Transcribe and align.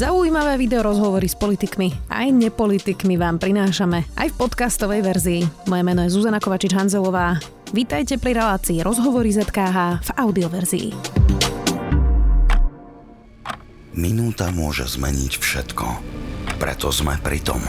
Zaujímavé 0.00 0.56
video 0.56 0.80
rozhovory 0.80 1.28
s 1.28 1.36
politikmi 1.36 1.92
aj 2.08 2.32
nepolitikmi 2.32 3.20
vám 3.20 3.36
prinášame 3.36 4.08
aj 4.16 4.32
v 4.32 4.38
podcastovej 4.40 5.04
verzii. 5.04 5.42
Moje 5.68 5.82
meno 5.84 6.00
je 6.00 6.16
Zuzana 6.16 6.40
Kovačič-Hanzelová. 6.40 7.36
Vítajte 7.76 8.16
pri 8.16 8.32
relácii 8.40 8.80
Rozhovory 8.80 9.28
ZKH 9.28 10.00
v 10.00 10.10
audioverzii. 10.16 10.88
Minúta 14.00 14.48
môže 14.48 14.88
zmeniť 14.88 15.36
všetko. 15.36 15.86
Preto 16.56 16.88
sme 16.88 17.20
pri 17.20 17.44
tom. 17.44 17.60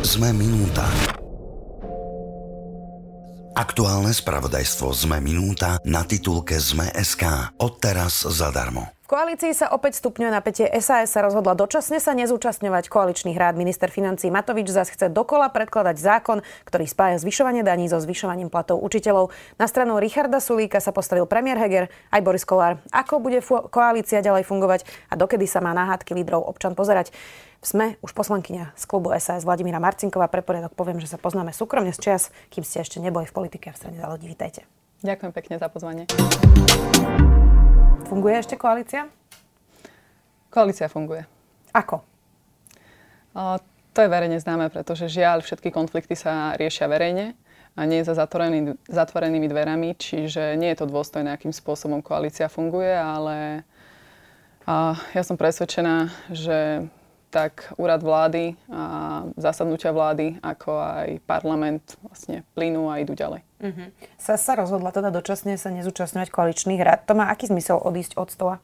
Sme 0.00 0.32
minúta. 0.32 1.19
Aktuálne 3.50 4.14
spravodajstvo 4.14 4.94
Sme 4.94 5.18
minúta 5.18 5.82
na 5.82 6.06
titulke 6.06 6.62
Sme.sk. 6.62 7.50
Odteraz 7.58 8.22
zadarmo 8.22 8.94
koalícii 9.10 9.50
sa 9.50 9.74
opäť 9.74 9.98
stupňuje 9.98 10.30
napätie. 10.30 10.70
SAS 10.78 11.10
sa 11.10 11.26
rozhodla 11.26 11.58
dočasne 11.58 11.98
sa 11.98 12.14
nezúčastňovať 12.14 12.86
koaličných 12.86 13.34
rád. 13.34 13.58
Minister 13.58 13.90
financí 13.90 14.30
Matovič 14.30 14.70
zase 14.70 14.94
chce 14.94 15.10
dokola 15.10 15.50
predkladať 15.50 15.98
zákon, 15.98 16.46
ktorý 16.62 16.86
spája 16.86 17.18
zvyšovanie 17.18 17.66
daní 17.66 17.90
so 17.90 17.98
zvyšovaním 17.98 18.54
platov 18.54 18.78
učiteľov. 18.78 19.34
Na 19.58 19.66
stranu 19.66 19.98
Richarda 19.98 20.38
Sulíka 20.38 20.78
sa 20.78 20.94
postavil 20.94 21.26
premiér 21.26 21.58
Heger 21.58 21.84
aj 22.14 22.22
Boris 22.22 22.46
Kolár. 22.46 22.78
Ako 22.94 23.18
bude 23.18 23.42
koalícia 23.74 24.22
ďalej 24.22 24.46
fungovať 24.46 24.86
a 25.10 25.18
dokedy 25.18 25.50
sa 25.50 25.58
má 25.58 25.74
náhádky 25.74 26.14
lídrov 26.14 26.46
občan 26.46 26.78
pozerať? 26.78 27.10
Sme 27.60 28.00
už 28.00 28.16
poslankyňa 28.16 28.72
z 28.72 28.84
klubu 28.88 29.12
SAS 29.20 29.44
Vladimíra 29.44 29.76
Marcinková. 29.76 30.32
Pre 30.32 30.40
poriadok 30.40 30.72
poviem, 30.72 30.96
že 30.96 31.12
sa 31.12 31.20
poznáme 31.20 31.52
súkromne 31.52 31.92
z 31.92 32.00
čas, 32.00 32.32
kým 32.48 32.64
ste 32.64 32.80
ešte 32.80 33.04
neboli 33.04 33.28
v 33.28 33.36
politike 33.36 33.68
a 33.68 33.76
v 33.76 33.80
strane 33.84 34.00
za 34.00 34.08
ľudí. 34.08 34.32
Vítajte. 34.32 34.64
Ďakujem 35.04 35.32
pekne 35.36 35.60
za 35.60 35.68
pozvanie. 35.68 36.08
Funguje 38.08 38.40
ešte 38.40 38.56
koalícia? 38.56 39.12
Koalícia 40.48 40.88
funguje. 40.88 41.28
Ako? 41.76 42.00
O, 43.36 43.60
to 43.92 43.98
je 44.00 44.08
verejne 44.08 44.40
známe, 44.40 44.72
pretože 44.72 45.12
žiaľ 45.12 45.44
všetky 45.44 45.68
konflikty 45.68 46.16
sa 46.16 46.56
riešia 46.56 46.88
verejne 46.88 47.36
a 47.76 47.84
nie 47.84 48.00
za 48.08 48.16
zatvorený, 48.16 48.80
zatvorenými 48.88 49.52
dverami, 49.52 50.00
čiže 50.00 50.56
nie 50.56 50.72
je 50.72 50.80
to 50.80 50.88
dôstojné, 50.88 51.28
akým 51.28 51.52
spôsobom 51.52 52.00
koalícia 52.00 52.48
funguje, 52.48 52.96
ale 52.96 53.68
a 54.64 54.96
ja 55.12 55.20
som 55.20 55.36
presvedčená, 55.36 56.08
že 56.32 56.88
tak 57.30 57.70
úrad 57.78 58.02
vlády 58.02 58.58
a 58.66 58.82
zasadnutia 59.38 59.94
vlády, 59.94 60.42
ako 60.42 60.70
aj 60.74 61.08
parlament 61.24 61.94
vlastne 62.02 62.42
plynú 62.58 62.90
a 62.90 62.98
idú 62.98 63.14
ďalej. 63.14 63.46
Uh-huh. 63.62 63.86
Sa 64.18 64.34
sa 64.34 64.58
rozhodla 64.58 64.90
teda 64.90 65.14
dočasne 65.14 65.54
sa 65.54 65.70
nezúčastňovať 65.70 66.28
koaličných 66.28 66.82
rád. 66.82 67.06
To 67.06 67.14
má 67.14 67.30
aký 67.30 67.46
zmysel 67.46 67.78
odísť 67.78 68.18
od 68.18 68.28
stola? 68.34 68.56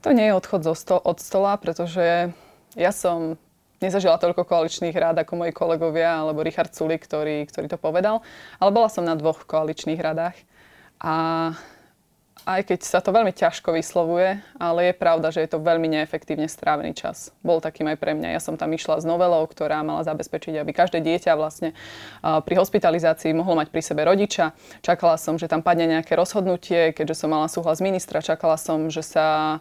To 0.00 0.10
nie 0.16 0.30
je 0.30 0.34
odchod 0.34 0.64
zo 0.64 0.74
sto- 0.74 1.02
od 1.04 1.20
stola, 1.20 1.60
pretože 1.60 2.32
ja 2.78 2.92
som 2.96 3.36
nezažila 3.78 4.18
toľko 4.18 4.46
koaličných 4.46 4.94
rád 4.94 5.22
ako 5.22 5.44
moji 5.44 5.52
kolegovia 5.54 6.22
alebo 6.22 6.42
Richard 6.42 6.74
Sulik, 6.74 7.06
ktorý, 7.06 7.46
ktorý 7.46 7.66
to 7.70 7.78
povedal, 7.78 8.22
ale 8.58 8.70
bola 8.74 8.90
som 8.90 9.06
na 9.06 9.14
dvoch 9.14 9.46
koaličných 9.46 9.98
radách 9.98 10.38
a 10.98 11.14
aj 12.44 12.70
keď 12.70 12.80
sa 12.86 13.02
to 13.02 13.10
veľmi 13.10 13.34
ťažko 13.34 13.74
vyslovuje, 13.74 14.42
ale 14.56 14.90
je 14.90 14.94
pravda, 14.94 15.34
že 15.34 15.42
je 15.44 15.50
to 15.50 15.62
veľmi 15.62 15.88
neefektívne 15.90 16.46
strávený 16.46 16.94
čas. 16.94 17.34
Bol 17.42 17.58
takým 17.58 17.90
aj 17.90 17.98
pre 17.98 18.14
mňa. 18.14 18.36
Ja 18.36 18.40
som 18.40 18.54
tam 18.54 18.72
išla 18.72 19.00
s 19.00 19.08
novelou, 19.08 19.44
ktorá 19.48 19.82
mala 19.84 20.06
zabezpečiť, 20.06 20.60
aby 20.60 20.70
každé 20.72 21.02
dieťa 21.04 21.32
vlastne 21.34 21.76
pri 22.22 22.54
hospitalizácii 22.56 23.36
mohlo 23.36 23.58
mať 23.58 23.68
pri 23.68 23.82
sebe 23.84 24.02
rodiča. 24.06 24.56
Čakala 24.80 25.20
som, 25.20 25.36
že 25.36 25.50
tam 25.50 25.60
padne 25.60 25.88
nejaké 25.88 26.14
rozhodnutie, 26.14 26.94
keďže 26.96 27.26
som 27.26 27.32
mala 27.32 27.50
súhlas 27.52 27.82
ministra. 27.82 28.24
Čakala 28.24 28.56
som, 28.56 28.88
že 28.88 29.04
sa 29.04 29.58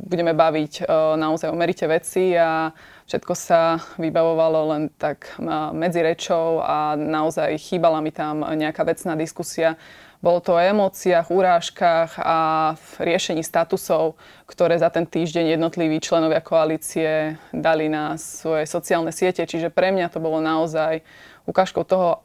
budeme 0.00 0.34
baviť 0.34 0.86
naozaj 1.18 1.48
o 1.50 1.56
merite 1.56 1.86
veci 1.86 2.34
a 2.34 2.74
všetko 3.06 3.32
sa 3.36 3.82
vybavovalo 4.00 4.60
len 4.74 4.82
tak 4.96 5.38
medzi 5.74 6.02
rečou 6.02 6.62
a 6.62 6.94
naozaj 6.98 7.54
chýbala 7.58 8.02
mi 8.02 8.10
tam 8.14 8.42
nejaká 8.42 8.82
vecná 8.82 9.14
diskusia 9.14 9.74
bolo 10.22 10.38
to 10.38 10.54
o 10.54 10.62
emóciách, 10.62 11.34
urážkach 11.34 12.14
a 12.14 12.38
v 12.78 13.10
riešení 13.10 13.42
statusov, 13.42 14.14
ktoré 14.46 14.78
za 14.78 14.86
ten 14.86 15.02
týždeň 15.02 15.58
jednotliví 15.58 15.98
členovia 15.98 16.38
koalície 16.38 17.36
dali 17.50 17.90
na 17.90 18.14
svoje 18.14 18.70
sociálne 18.70 19.10
siete. 19.10 19.42
Čiže 19.42 19.74
pre 19.74 19.90
mňa 19.90 20.14
to 20.14 20.22
bolo 20.22 20.38
naozaj 20.38 21.02
ukážkou 21.50 21.82
toho, 21.82 22.22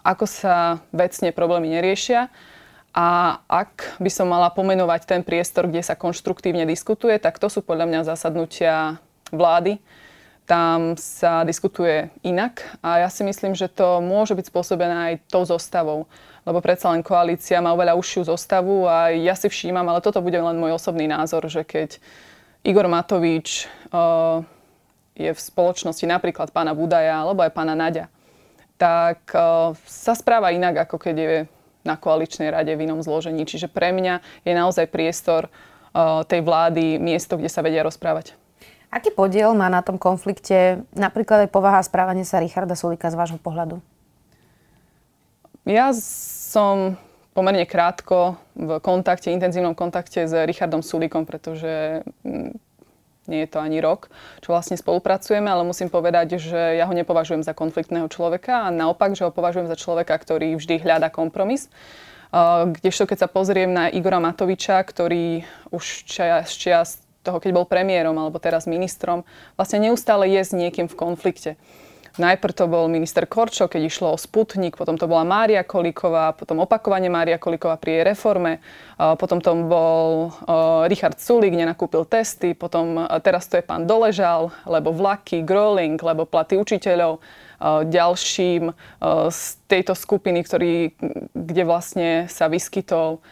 ako 0.00 0.24
sa 0.24 0.80
vecne 0.96 1.28
problémy 1.36 1.68
neriešia. 1.68 2.32
A 2.90 3.38
ak 3.46 4.00
by 4.00 4.10
som 4.10 4.26
mala 4.26 4.48
pomenovať 4.50 5.06
ten 5.06 5.22
priestor, 5.22 5.68
kde 5.68 5.84
sa 5.84 5.94
konštruktívne 5.94 6.64
diskutuje, 6.64 7.20
tak 7.20 7.36
to 7.36 7.52
sú 7.52 7.60
podľa 7.60 7.86
mňa 7.86 8.00
zasadnutia 8.08 8.98
vlády. 9.28 9.78
Tam 10.50 10.98
sa 10.98 11.46
diskutuje 11.46 12.10
inak 12.26 12.66
a 12.82 13.06
ja 13.06 13.08
si 13.12 13.22
myslím, 13.22 13.54
že 13.54 13.70
to 13.70 14.02
môže 14.02 14.34
byť 14.34 14.50
spôsobené 14.50 14.96
aj 15.14 15.14
tou 15.30 15.46
zostavou 15.46 16.10
lebo 16.46 16.58
predsa 16.64 16.92
len 16.92 17.04
koalícia 17.04 17.60
má 17.60 17.76
oveľa 17.76 17.96
užšiu 18.00 18.24
zostavu 18.24 18.88
a 18.88 19.12
ja 19.12 19.36
si 19.36 19.48
všímam, 19.52 19.84
ale 19.84 20.00
toto 20.00 20.24
bude 20.24 20.40
len 20.40 20.56
môj 20.56 20.80
osobný 20.80 21.04
názor, 21.04 21.44
že 21.52 21.64
keď 21.64 22.00
Igor 22.64 22.88
Matovič 22.88 23.68
uh, 23.92 24.44
je 25.16 25.32
v 25.32 25.40
spoločnosti 25.40 26.04
napríklad 26.08 26.48
pána 26.52 26.72
Budaja 26.72 27.20
alebo 27.20 27.44
aj 27.44 27.52
pána 27.52 27.76
Naďa, 27.76 28.08
tak 28.80 29.20
uh, 29.36 29.76
sa 29.84 30.16
správa 30.16 30.52
inak, 30.52 30.88
ako 30.88 30.96
keď 30.96 31.16
je 31.16 31.36
na 31.84 31.96
koaličnej 31.96 32.52
rade 32.52 32.72
v 32.72 32.84
inom 32.88 33.00
zložení. 33.00 33.44
Čiže 33.44 33.68
pre 33.68 33.92
mňa 33.92 34.44
je 34.44 34.52
naozaj 34.52 34.88
priestor 34.88 35.48
uh, 35.48 36.24
tej 36.24 36.40
vlády 36.44 36.96
miesto, 36.96 37.36
kde 37.36 37.52
sa 37.52 37.64
vedia 37.64 37.84
rozprávať. 37.84 38.39
Aký 38.90 39.14
podiel 39.14 39.54
má 39.54 39.70
na 39.70 39.86
tom 39.86 40.02
konflikte 40.02 40.82
napríklad 40.98 41.46
aj 41.46 41.54
povaha 41.54 41.78
správania 41.78 42.26
sa 42.26 42.42
Richarda 42.42 42.74
Sulika 42.74 43.06
z 43.06 43.14
vášho 43.14 43.38
pohľadu? 43.38 43.78
Ja 45.62 45.94
som 45.94 46.98
pomerne 47.30 47.62
krátko 47.70 48.34
v 48.58 48.82
kontakte, 48.82 49.30
intenzívnom 49.30 49.78
kontakte 49.78 50.26
s 50.26 50.34
Richardom 50.34 50.82
Sulikom, 50.82 51.22
pretože 51.22 52.02
mm, 52.26 52.50
nie 53.30 53.46
je 53.46 53.50
to 53.54 53.62
ani 53.62 53.78
rok, 53.78 54.10
čo 54.42 54.50
vlastne 54.50 54.74
spolupracujeme, 54.74 55.46
ale 55.46 55.62
musím 55.62 55.86
povedať, 55.86 56.42
že 56.42 56.74
ja 56.74 56.90
ho 56.90 56.94
nepovažujem 56.94 57.46
za 57.46 57.54
konfliktného 57.54 58.10
človeka 58.10 58.66
a 58.66 58.74
naopak, 58.74 59.14
že 59.14 59.22
ho 59.22 59.30
považujem 59.30 59.70
za 59.70 59.78
človeka, 59.78 60.18
ktorý 60.18 60.58
vždy 60.58 60.82
hľada 60.82 61.14
kompromis. 61.14 61.70
Kdežto 62.74 63.06
keď 63.06 63.26
sa 63.26 63.28
pozriem 63.30 63.70
na 63.70 63.86
Igora 63.86 64.18
Matoviča, 64.18 64.82
ktorý 64.82 65.46
už 65.70 66.06
čas, 66.10 66.50
čias 66.58 66.98
toho, 67.22 67.38
keď 67.38 67.50
bol 67.52 67.66
premiérom 67.68 68.16
alebo 68.16 68.40
teraz 68.40 68.64
ministrom, 68.64 69.24
vlastne 69.54 69.80
neustále 69.80 70.28
je 70.28 70.42
s 70.42 70.52
niekým 70.56 70.88
v 70.88 70.98
konflikte. 70.98 71.60
Najprv 72.18 72.52
to 72.58 72.66
bol 72.66 72.90
minister 72.90 73.22
Korčo, 73.22 73.70
keď 73.70 73.86
išlo 73.86 74.10
o 74.10 74.18
Sputnik, 74.18 74.74
potom 74.74 74.98
to 74.98 75.06
bola 75.06 75.22
Mária 75.22 75.62
Kolíková, 75.62 76.34
potom 76.34 76.58
opakovane 76.58 77.06
Mária 77.06 77.38
Kolíková 77.38 77.78
pri 77.78 78.02
jej 78.02 78.02
reforme, 78.02 78.58
potom 78.98 79.38
to 79.38 79.54
bol 79.70 80.34
Richard 80.90 81.22
Sulik, 81.22 81.54
nenakúpil 81.54 82.02
testy, 82.10 82.58
potom 82.58 83.06
teraz 83.22 83.46
to 83.46 83.62
je 83.62 83.64
pán 83.64 83.86
Doležal, 83.86 84.50
lebo 84.66 84.90
vlaky, 84.90 85.46
growling, 85.46 86.02
lebo 86.02 86.26
platy 86.26 86.58
učiteľov, 86.58 87.22
ďalším 87.86 88.74
z 89.30 89.40
tejto 89.70 89.94
skupiny, 89.94 90.42
ktorý, 90.42 90.74
kde 91.30 91.62
vlastne 91.62 92.08
sa 92.26 92.50
vyskytol 92.50 93.22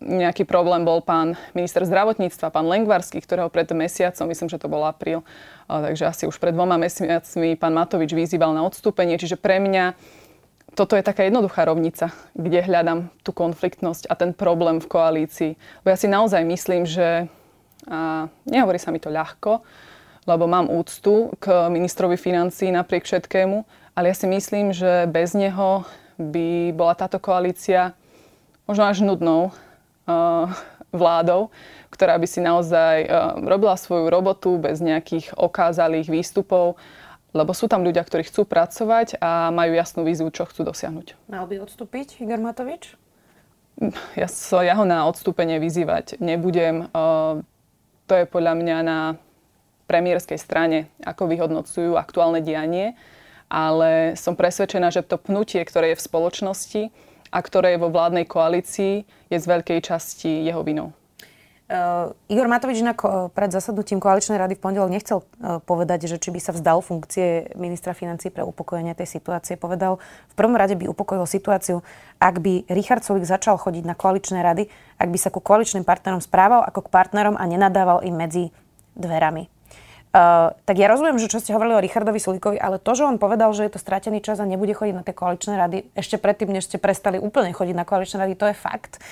nejaký 0.00 0.48
problém 0.48 0.88
bol 0.88 1.04
pán 1.04 1.36
minister 1.52 1.84
zdravotníctva, 1.84 2.48
pán 2.48 2.64
Lengvarský, 2.64 3.20
ktorého 3.20 3.52
pred 3.52 3.68
mesiacom, 3.76 4.24
myslím, 4.24 4.48
že 4.48 4.56
to 4.56 4.72
bol 4.72 4.80
apríl, 4.88 5.20
takže 5.68 6.08
asi 6.08 6.24
už 6.24 6.40
pred 6.40 6.56
dvoma 6.56 6.80
mesiacmi 6.80 7.52
pán 7.60 7.76
Matovič 7.76 8.16
vyzýval 8.16 8.56
na 8.56 8.64
odstúpenie. 8.64 9.20
Čiže 9.20 9.36
pre 9.36 9.60
mňa 9.60 9.92
toto 10.72 10.96
je 10.96 11.04
taká 11.04 11.28
jednoduchá 11.28 11.68
rovnica, 11.68 12.10
kde 12.32 12.64
hľadám 12.64 13.12
tú 13.20 13.30
konfliktnosť 13.36 14.08
a 14.08 14.14
ten 14.16 14.32
problém 14.32 14.80
v 14.80 14.90
koalícii. 14.90 15.52
Bo 15.84 15.92
ja 15.92 15.98
si 16.00 16.08
naozaj 16.08 16.42
myslím, 16.42 16.88
že 16.88 17.28
a 17.84 18.32
nehovorí 18.48 18.80
sa 18.80 18.88
mi 18.88 18.96
to 18.96 19.12
ľahko, 19.12 19.60
lebo 20.24 20.48
mám 20.48 20.72
úctu 20.72 21.36
k 21.36 21.68
ministrovi 21.68 22.16
financí 22.16 22.72
napriek 22.72 23.04
všetkému, 23.04 23.60
ale 23.92 24.08
ja 24.08 24.16
si 24.16 24.24
myslím, 24.24 24.72
že 24.72 25.04
bez 25.04 25.36
neho 25.36 25.84
by 26.16 26.72
bola 26.72 26.96
táto 26.96 27.20
koalícia 27.20 27.92
možno 28.64 28.84
až 28.88 29.04
nudnou 29.04 29.50
uh, 29.50 30.48
vládou, 30.92 31.52
ktorá 31.92 32.16
by 32.16 32.26
si 32.28 32.40
naozaj 32.40 32.96
uh, 33.06 33.38
robila 33.44 33.76
svoju 33.76 34.08
robotu 34.08 34.56
bez 34.56 34.80
nejakých 34.80 35.36
okázalých 35.36 36.08
výstupov, 36.08 36.76
lebo 37.34 37.50
sú 37.50 37.66
tam 37.66 37.82
ľudia, 37.82 38.06
ktorí 38.06 38.24
chcú 38.24 38.46
pracovať 38.46 39.18
a 39.18 39.50
majú 39.50 39.74
jasnú 39.74 40.06
víziu, 40.06 40.30
čo 40.30 40.46
chcú 40.46 40.70
dosiahnuť. 40.70 41.18
Mal 41.26 41.44
by 41.50 41.66
odstúpiť 41.66 42.22
Igor 42.22 42.38
Matovič? 42.38 42.94
Ja, 44.14 44.30
so, 44.30 44.62
ja 44.62 44.78
ho 44.78 44.86
na 44.86 45.02
odstúpenie 45.10 45.58
vyzývať 45.58 46.22
nebudem. 46.22 46.86
Uh, 46.94 47.42
to 48.06 48.14
je 48.22 48.24
podľa 48.28 48.54
mňa 48.54 48.76
na 48.86 48.98
premiérskej 49.90 50.38
strane, 50.40 50.88
ako 51.04 51.28
vyhodnocujú 51.28 51.98
aktuálne 51.98 52.40
dianie, 52.40 52.96
ale 53.52 54.16
som 54.16 54.38
presvedčená, 54.38 54.88
že 54.88 55.04
to 55.04 55.20
pnutie, 55.20 55.60
ktoré 55.60 55.92
je 55.92 56.00
v 56.00 56.06
spoločnosti, 56.06 56.82
a 57.34 57.38
ktoré 57.42 57.74
je 57.74 57.82
vo 57.82 57.90
vládnej 57.90 58.30
koalícii, 58.30 59.02
je 59.26 59.38
z 59.42 59.46
veľkej 59.50 59.82
časti 59.82 60.46
jeho 60.46 60.62
vinou. 60.62 60.94
Uh, 61.64 62.12
Igor 62.28 62.44
Matovič 62.44 62.84
inak 62.84 63.00
pred 63.32 63.48
zasadnutím 63.48 63.96
koaličnej 63.96 64.36
rady 64.36 64.52
v 64.52 64.62
pondelok 64.68 64.92
nechcel 64.92 65.24
uh, 65.24 65.64
povedať, 65.64 66.04
že 66.04 66.20
či 66.20 66.28
by 66.28 66.36
sa 66.36 66.52
vzdal 66.52 66.84
funkcie 66.84 67.56
ministra 67.56 67.96
financí 67.96 68.28
pre 68.28 68.44
upokojenie 68.44 68.92
tej 68.92 69.08
situácie. 69.08 69.56
Povedal, 69.56 69.96
v 70.28 70.34
prvom 70.36 70.60
rade 70.60 70.76
by 70.76 70.92
upokojil 70.92 71.24
situáciu, 71.24 71.80
ak 72.20 72.44
by 72.44 72.68
Richard 72.68 73.00
Sulik 73.00 73.24
začal 73.24 73.56
chodiť 73.56 73.80
na 73.88 73.96
koaličné 73.96 74.44
rady, 74.44 74.68
ak 75.00 75.08
by 75.08 75.16
sa 75.16 75.32
ku 75.32 75.40
koaličným 75.40 75.88
partnerom 75.88 76.20
správal 76.20 76.68
ako 76.68 76.84
k 76.84 76.92
partnerom 76.92 77.34
a 77.40 77.48
nenadával 77.48 78.04
im 78.04 78.12
medzi 78.12 78.52
dverami. 78.92 79.53
Uh, 80.14 80.54
tak 80.62 80.78
ja 80.78 80.86
rozumiem, 80.86 81.18
že 81.18 81.26
čo 81.26 81.42
ste 81.42 81.58
hovorili 81.58 81.74
o 81.74 81.82
Richardovi 81.82 82.22
Sulikovi, 82.22 82.54
ale 82.54 82.78
to, 82.78 82.94
že 82.94 83.02
on 83.02 83.18
povedal, 83.18 83.50
že 83.50 83.66
je 83.66 83.74
to 83.74 83.82
stratený 83.82 84.22
čas 84.22 84.38
a 84.38 84.46
nebude 84.46 84.70
chodiť 84.70 84.94
na 84.94 85.02
tie 85.02 85.10
koaličné 85.10 85.58
rady, 85.58 85.90
ešte 85.98 86.22
predtým, 86.22 86.54
než 86.54 86.70
ste 86.70 86.78
prestali 86.78 87.18
úplne 87.18 87.50
chodiť 87.50 87.74
na 87.74 87.82
koaličné 87.82 88.22
rady, 88.22 88.38
to 88.38 88.46
je 88.46 88.54
fakt. 88.54 89.02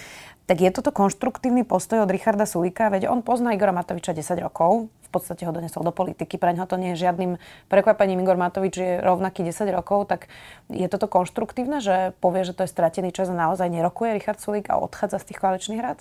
Tak 0.47 0.63
je 0.63 0.71
toto 0.71 0.95
konštruktívny 0.95 1.67
postoj 1.67 2.07
od 2.07 2.11
Richarda 2.11 2.47
Sulika? 2.47 2.87
Veď 2.87 3.11
on 3.11 3.27
pozná 3.27 3.51
Igora 3.51 3.75
Matoviča 3.75 4.15
10 4.15 4.47
rokov, 4.47 4.95
v 4.95 5.11
podstate 5.11 5.43
ho 5.43 5.51
donesol 5.51 5.83
do 5.83 5.91
politiky, 5.91 6.39
pre 6.39 6.55
ňoho 6.55 6.71
to 6.71 6.79
nie 6.79 6.95
je 6.95 7.03
žiadnym 7.03 7.35
prekvapením. 7.67 8.23
Igor 8.23 8.39
Matovič 8.39 8.75
je 8.79 9.03
rovnaký 9.03 9.43
10 9.43 9.75
rokov, 9.75 10.07
tak 10.07 10.31
je 10.71 10.87
toto 10.87 11.11
konštruktívne, 11.11 11.83
že 11.83 12.15
povie, 12.23 12.47
že 12.47 12.55
to 12.55 12.63
je 12.63 12.71
stratený 12.71 13.11
čas 13.11 13.27
a 13.27 13.35
naozaj 13.35 13.67
nerokuje 13.67 14.15
Richard 14.15 14.39
Sulik 14.39 14.71
a 14.71 14.79
odchádza 14.79 15.19
z 15.19 15.35
tých 15.35 15.43
koaličných 15.43 15.83
rád? 15.83 15.99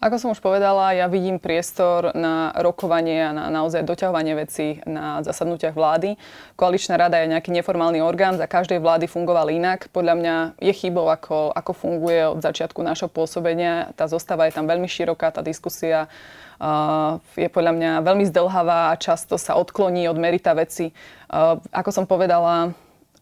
Ako 0.00 0.16
som 0.16 0.32
už 0.32 0.40
povedala, 0.40 0.96
ja 0.96 1.12
vidím 1.12 1.36
priestor 1.36 2.16
na 2.16 2.56
rokovanie 2.56 3.20
a 3.20 3.36
na 3.36 3.52
naozaj 3.52 3.84
doťahovanie 3.84 4.32
vecí 4.32 4.80
na 4.88 5.20
zasadnutiach 5.20 5.76
vlády. 5.76 6.16
Koaličná 6.56 6.96
rada 6.96 7.20
je 7.20 7.28
nejaký 7.28 7.52
neformálny 7.52 8.00
orgán, 8.00 8.40
za 8.40 8.48
každej 8.48 8.80
vlády 8.80 9.04
fungoval 9.04 9.52
inak. 9.52 9.92
Podľa 9.92 10.14
mňa 10.16 10.34
je 10.56 10.72
chybou, 10.72 11.04
ako, 11.04 11.52
ako 11.52 11.76
funguje 11.76 12.32
od 12.32 12.40
začiatku 12.40 12.80
našho 12.80 13.12
pôsobenia. 13.12 13.92
Tá 13.92 14.08
zostava 14.08 14.48
je 14.48 14.56
tam 14.56 14.64
veľmi 14.64 14.88
široká, 14.88 15.36
tá 15.36 15.44
diskusia 15.44 16.08
uh, 16.56 17.20
je 17.36 17.52
podľa 17.52 17.76
mňa 17.76 17.90
veľmi 18.00 18.24
zdlhavá 18.24 18.96
a 18.96 19.00
často 19.00 19.36
sa 19.36 19.60
odkloní 19.60 20.08
od 20.08 20.16
merita 20.16 20.56
veci. 20.56 20.96
Uh, 21.28 21.60
ako 21.76 21.92
som 21.92 22.08
povedala, 22.08 22.72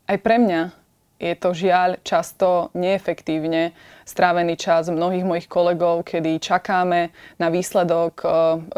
aj 0.06 0.18
pre 0.22 0.38
mňa 0.38 0.70
je 1.18 1.34
to 1.34 1.50
žiaľ 1.50 1.98
často 2.06 2.70
neefektívne 2.78 3.74
strávený 4.06 4.54
čas 4.54 4.86
mnohých 4.86 5.26
mojich 5.26 5.48
kolegov, 5.50 6.06
kedy 6.06 6.38
čakáme 6.38 7.10
na 7.42 7.48
výsledok 7.50 8.14
e, 8.22 8.26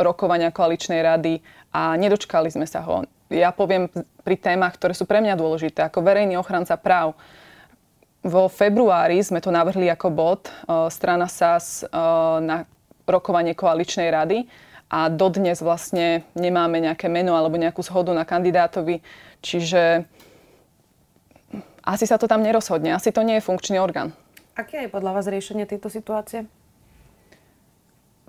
rokovania 0.00 0.48
koaličnej 0.48 1.04
rady 1.04 1.44
a 1.76 1.94
nedočkali 2.00 2.48
sme 2.48 2.64
sa 2.64 2.81
ho. 2.82 3.04
Ja 3.31 3.52
poviem 3.52 3.92
pri 4.25 4.40
témach, 4.40 4.75
ktoré 4.75 4.96
sú 4.96 5.04
pre 5.04 5.20
mňa 5.20 5.37
dôležité, 5.37 5.87
ako 5.87 6.02
verejný 6.02 6.40
ochranca 6.40 6.75
práv. 6.81 7.14
Vo 8.25 8.50
februári 8.50 9.20
sme 9.22 9.38
to 9.38 9.52
navrhli 9.52 9.92
ako 9.92 10.08
bod 10.08 10.48
e, 10.48 10.52
strana 10.88 11.28
SAS 11.28 11.84
e, 11.84 11.87
na 12.40 12.64
rokovanie 13.04 13.52
koaličnej 13.52 14.08
rady 14.08 14.48
a 14.90 15.12
dodnes 15.12 15.60
vlastne 15.62 16.26
nemáme 16.34 16.82
nejaké 16.82 17.06
meno 17.06 17.37
alebo 17.37 17.60
nejakú 17.60 17.84
zhodu 17.84 18.10
na 18.16 18.25
kandidátovi. 18.25 19.04
Čiže 19.44 20.08
asi 21.90 22.06
sa 22.06 22.16
to 22.22 22.31
tam 22.31 22.46
nerozhodne. 22.46 22.94
Asi 22.94 23.10
to 23.10 23.26
nie 23.26 23.42
je 23.42 23.46
funkčný 23.46 23.82
orgán. 23.82 24.14
Aké 24.54 24.87
je 24.87 24.92
podľa 24.92 25.19
vás 25.19 25.26
riešenie 25.26 25.66
tejto 25.66 25.90
situácie? 25.90 26.46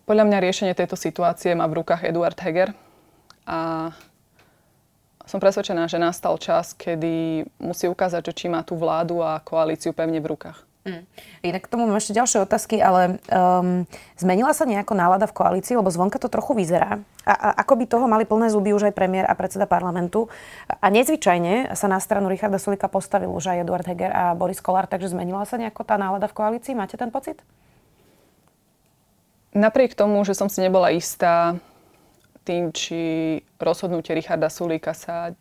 Podľa 0.10 0.25
mňa 0.25 0.38
riešenie 0.42 0.74
tejto 0.74 0.98
situácie 0.98 1.54
má 1.54 1.69
v 1.69 1.86
rukách 1.86 2.10
Eduard 2.10 2.38
Heger. 2.42 2.74
A 3.46 3.92
som 5.30 5.38
presvedčená, 5.38 5.86
že 5.86 6.02
nastal 6.02 6.36
čas, 6.42 6.74
kedy 6.74 7.46
musí 7.62 7.86
ukázať, 7.86 8.34
že 8.34 8.34
či 8.34 8.46
má 8.50 8.66
tú 8.66 8.75
vládu 8.75 9.22
a 9.22 9.38
koalíciu 9.38 9.94
pevne 9.94 10.18
v 10.18 10.34
rukách. 10.34 10.71
Mm. 10.81 11.06
Inak 11.45 11.69
k 11.69 11.72
tomu 11.72 11.86
mám 11.86 12.01
ešte 12.01 12.18
ďalšie 12.18 12.42
otázky, 12.42 12.81
ale 12.81 13.22
um, 13.30 13.86
zmenila 14.18 14.50
sa 14.50 14.66
nejako 14.66 14.98
nálada 14.98 15.30
v 15.30 15.38
koalícii, 15.38 15.78
lebo 15.78 15.94
zvonka 15.94 16.18
to 16.18 16.25
trochu 16.25 16.57
vyzerá. 16.57 17.06
A, 17.22 17.33
a 17.38 17.50
ako 17.62 17.78
by 17.78 17.86
toho 17.86 18.06
mali 18.10 18.25
plné 18.25 18.50
zuby 18.50 18.74
už 18.74 18.89
aj 18.89 18.98
premiér 18.98 19.30
a 19.30 19.38
predseda 19.38 19.69
parlamentu. 19.69 20.25
A 20.81 20.89
nezvyčajne 20.89 21.78
sa 21.78 21.86
na 21.86 22.01
stranu 22.01 22.33
Richarda 22.33 22.57
Sulika 22.57 22.89
postavil 22.89 23.30
už 23.30 23.54
aj 23.54 23.62
Eduard 23.62 23.86
Heger 23.86 24.10
a 24.10 24.24
Boris 24.33 24.57
Kolár, 24.57 24.89
takže 24.89 25.13
zmenila 25.13 25.45
sa 25.45 25.62
nejako 25.62 25.86
tá 25.86 26.01
nálada 26.01 26.25
v 26.25 26.38
koalícii? 26.42 26.74
Máte 26.74 26.98
ten 26.98 27.13
pocit? 27.13 27.38
Napriek 29.54 29.94
tomu, 29.94 30.25
že 30.25 30.34
som 30.34 30.50
si 30.50 30.66
nebola 30.66 30.89
istá 30.89 31.62
tým, 32.42 32.74
či 32.74 33.38
rozhodnutie 33.62 34.18
Richarda 34.18 34.50
Sulika 34.50 34.98
sa 34.98 35.38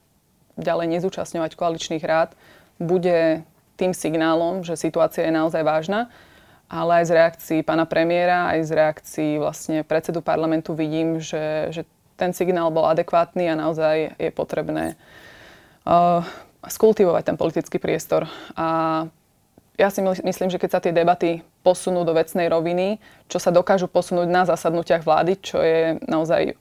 ďalej 0.60 1.00
nezúčastňovať 1.00 1.56
koaličných 1.56 2.04
rád 2.04 2.36
bude 2.76 3.40
tým 3.81 3.97
signálom, 3.97 4.61
že 4.61 4.77
situácia 4.77 5.25
je 5.25 5.32
naozaj 5.32 5.65
vážna, 5.65 6.12
ale 6.69 7.00
aj 7.00 7.05
z 7.09 7.12
reakcií 7.17 7.59
pána 7.65 7.88
premiéra, 7.88 8.53
aj 8.53 8.61
z 8.69 8.71
reakcií 8.77 9.32
vlastne 9.41 9.81
predsedu 9.82 10.21
parlamentu 10.21 10.77
vidím, 10.77 11.17
že, 11.19 11.73
že 11.73 11.82
ten 12.21 12.37
signál 12.37 12.69
bol 12.69 12.85
adekvátny 12.85 13.49
a 13.49 13.56
naozaj 13.56 14.21
je 14.21 14.31
potrebné 14.31 15.00
uh, 15.88 16.21
skultivovať 16.69 17.32
ten 17.32 17.37
politický 17.41 17.81
priestor. 17.81 18.29
A 18.55 19.09
ja 19.81 19.88
si 19.88 20.05
myslím, 20.05 20.53
že 20.53 20.61
keď 20.61 20.71
sa 20.71 20.85
tie 20.85 20.93
debaty 20.93 21.41
posunú 21.65 22.05
do 22.05 22.12
vecnej 22.12 22.53
roviny, 22.53 23.00
čo 23.32 23.41
sa 23.41 23.49
dokážu 23.49 23.88
posunúť 23.88 24.29
na 24.29 24.44
zasadnutiach 24.44 25.03
vlády, 25.09 25.41
čo 25.41 25.65
je 25.65 25.97
naozaj 26.05 26.53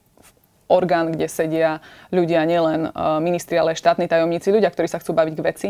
orgán, 0.71 1.11
kde 1.11 1.27
sedia 1.27 1.83
ľudia, 2.09 2.47
nielen 2.47 2.89
uh, 2.89 3.19
ministri, 3.19 3.59
ale 3.59 3.75
aj 3.75 3.81
štátni 3.83 4.07
tajomníci, 4.07 4.55
ľudia, 4.55 4.71
ktorí 4.71 4.87
sa 4.87 5.03
chcú 5.03 5.11
baviť 5.11 5.33
k 5.35 5.45
veci, 5.45 5.69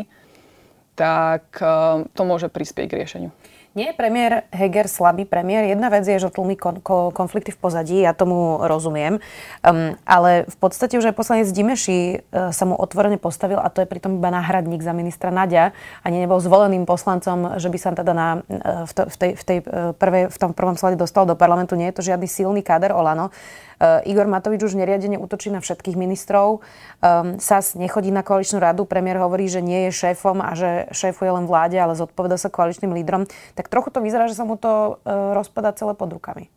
tak 1.00 1.56
eh, 1.64 2.04
to 2.12 2.22
môže 2.28 2.52
prispieť 2.52 2.86
k 2.92 2.98
riešeniu. 3.00 3.32
Nie 3.78 3.94
je 3.94 4.02
premiér 4.02 4.50
Heger 4.50 4.90
slabý 4.90 5.30
premiér. 5.30 5.70
Jedna 5.70 5.94
vec 5.94 6.02
je, 6.02 6.18
že 6.18 6.34
tlmi 6.34 6.58
kon- 6.58 6.82
konflikty 7.14 7.54
v 7.54 7.60
pozadí, 7.62 8.02
ja 8.02 8.18
tomu 8.18 8.58
rozumiem. 8.66 9.22
Um, 9.62 9.94
ale 10.10 10.50
v 10.50 10.58
podstate 10.58 10.98
už 10.98 11.14
aj 11.14 11.16
poslanec 11.16 11.48
Dimeši 11.54 12.18
uh, 12.18 12.50
sa 12.50 12.66
mu 12.66 12.74
otvorene 12.74 13.22
postavil 13.22 13.62
a 13.62 13.70
to 13.70 13.86
je 13.86 13.88
pritom 13.88 14.18
iba 14.18 14.34
náhradník 14.34 14.82
za 14.82 14.90
ministra 14.90 15.30
Nadia. 15.30 15.78
Ani 16.02 16.18
nebol 16.18 16.42
zvoleným 16.42 16.90
poslancom, 16.90 17.62
že 17.62 17.70
by 17.70 17.78
sa 17.78 17.94
teda 17.94 18.14
na, 18.18 18.42
uh, 18.42 18.90
v, 18.90 18.92
to, 18.92 19.02
v, 19.06 19.16
tej, 19.16 19.32
v, 19.38 19.44
tej, 19.46 19.60
uh, 19.62 19.94
prvej, 19.94 20.34
v 20.34 20.38
tom 20.42 20.52
prvom 20.58 20.74
slade 20.74 20.98
dostal 20.98 21.30
do 21.30 21.38
parlamentu. 21.38 21.78
Nie 21.78 21.94
je 21.94 22.02
to 22.02 22.08
žiadny 22.10 22.26
silný 22.26 22.66
káder 22.66 22.90
Olano. 22.90 23.30
Uh, 23.80 24.04
Igor 24.04 24.28
Matovič 24.28 24.60
už 24.60 24.76
neriadene 24.76 25.16
útočí 25.16 25.48
na 25.48 25.64
všetkých 25.64 25.96
ministrov. 25.96 26.60
Um, 27.00 27.40
SAS 27.40 27.80
nechodí 27.80 28.12
na 28.12 28.28
koaličnú 28.28 28.60
radu. 28.60 28.84
Premiér 28.84 29.24
hovorí, 29.24 29.48
že 29.48 29.64
nie 29.64 29.88
je 29.88 29.96
šéfom 29.96 30.44
a 30.44 30.52
že 30.52 30.92
šéfuje 30.92 31.32
len 31.32 31.48
vláde, 31.48 31.80
ale 31.80 31.96
zodpoveda 31.96 32.36
sa 32.36 32.52
koaličným 32.52 32.92
lídrom. 32.92 33.24
Tak 33.56 33.72
trochu 33.72 33.96
to 33.96 34.04
vyzerá, 34.04 34.28
že 34.28 34.36
sa 34.36 34.44
mu 34.44 34.60
to 34.60 35.00
uh, 35.00 35.32
rozpada 35.32 35.72
celé 35.72 35.96
pod 35.96 36.12
rukami. 36.12 36.52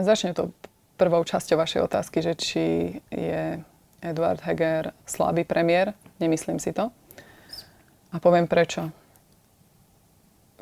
Začne 0.00 0.32
to 0.32 0.56
prvou 0.96 1.20
časťou 1.20 1.60
vašej 1.60 1.84
otázky, 1.84 2.24
že 2.24 2.32
či 2.32 2.64
je 3.12 3.60
Eduard 4.00 4.40
Heger 4.40 4.96
slabý 5.04 5.44
premiér. 5.44 5.92
Nemyslím 6.16 6.56
si 6.56 6.72
to. 6.72 6.88
A 8.12 8.16
poviem 8.16 8.48
prečo. 8.48 8.88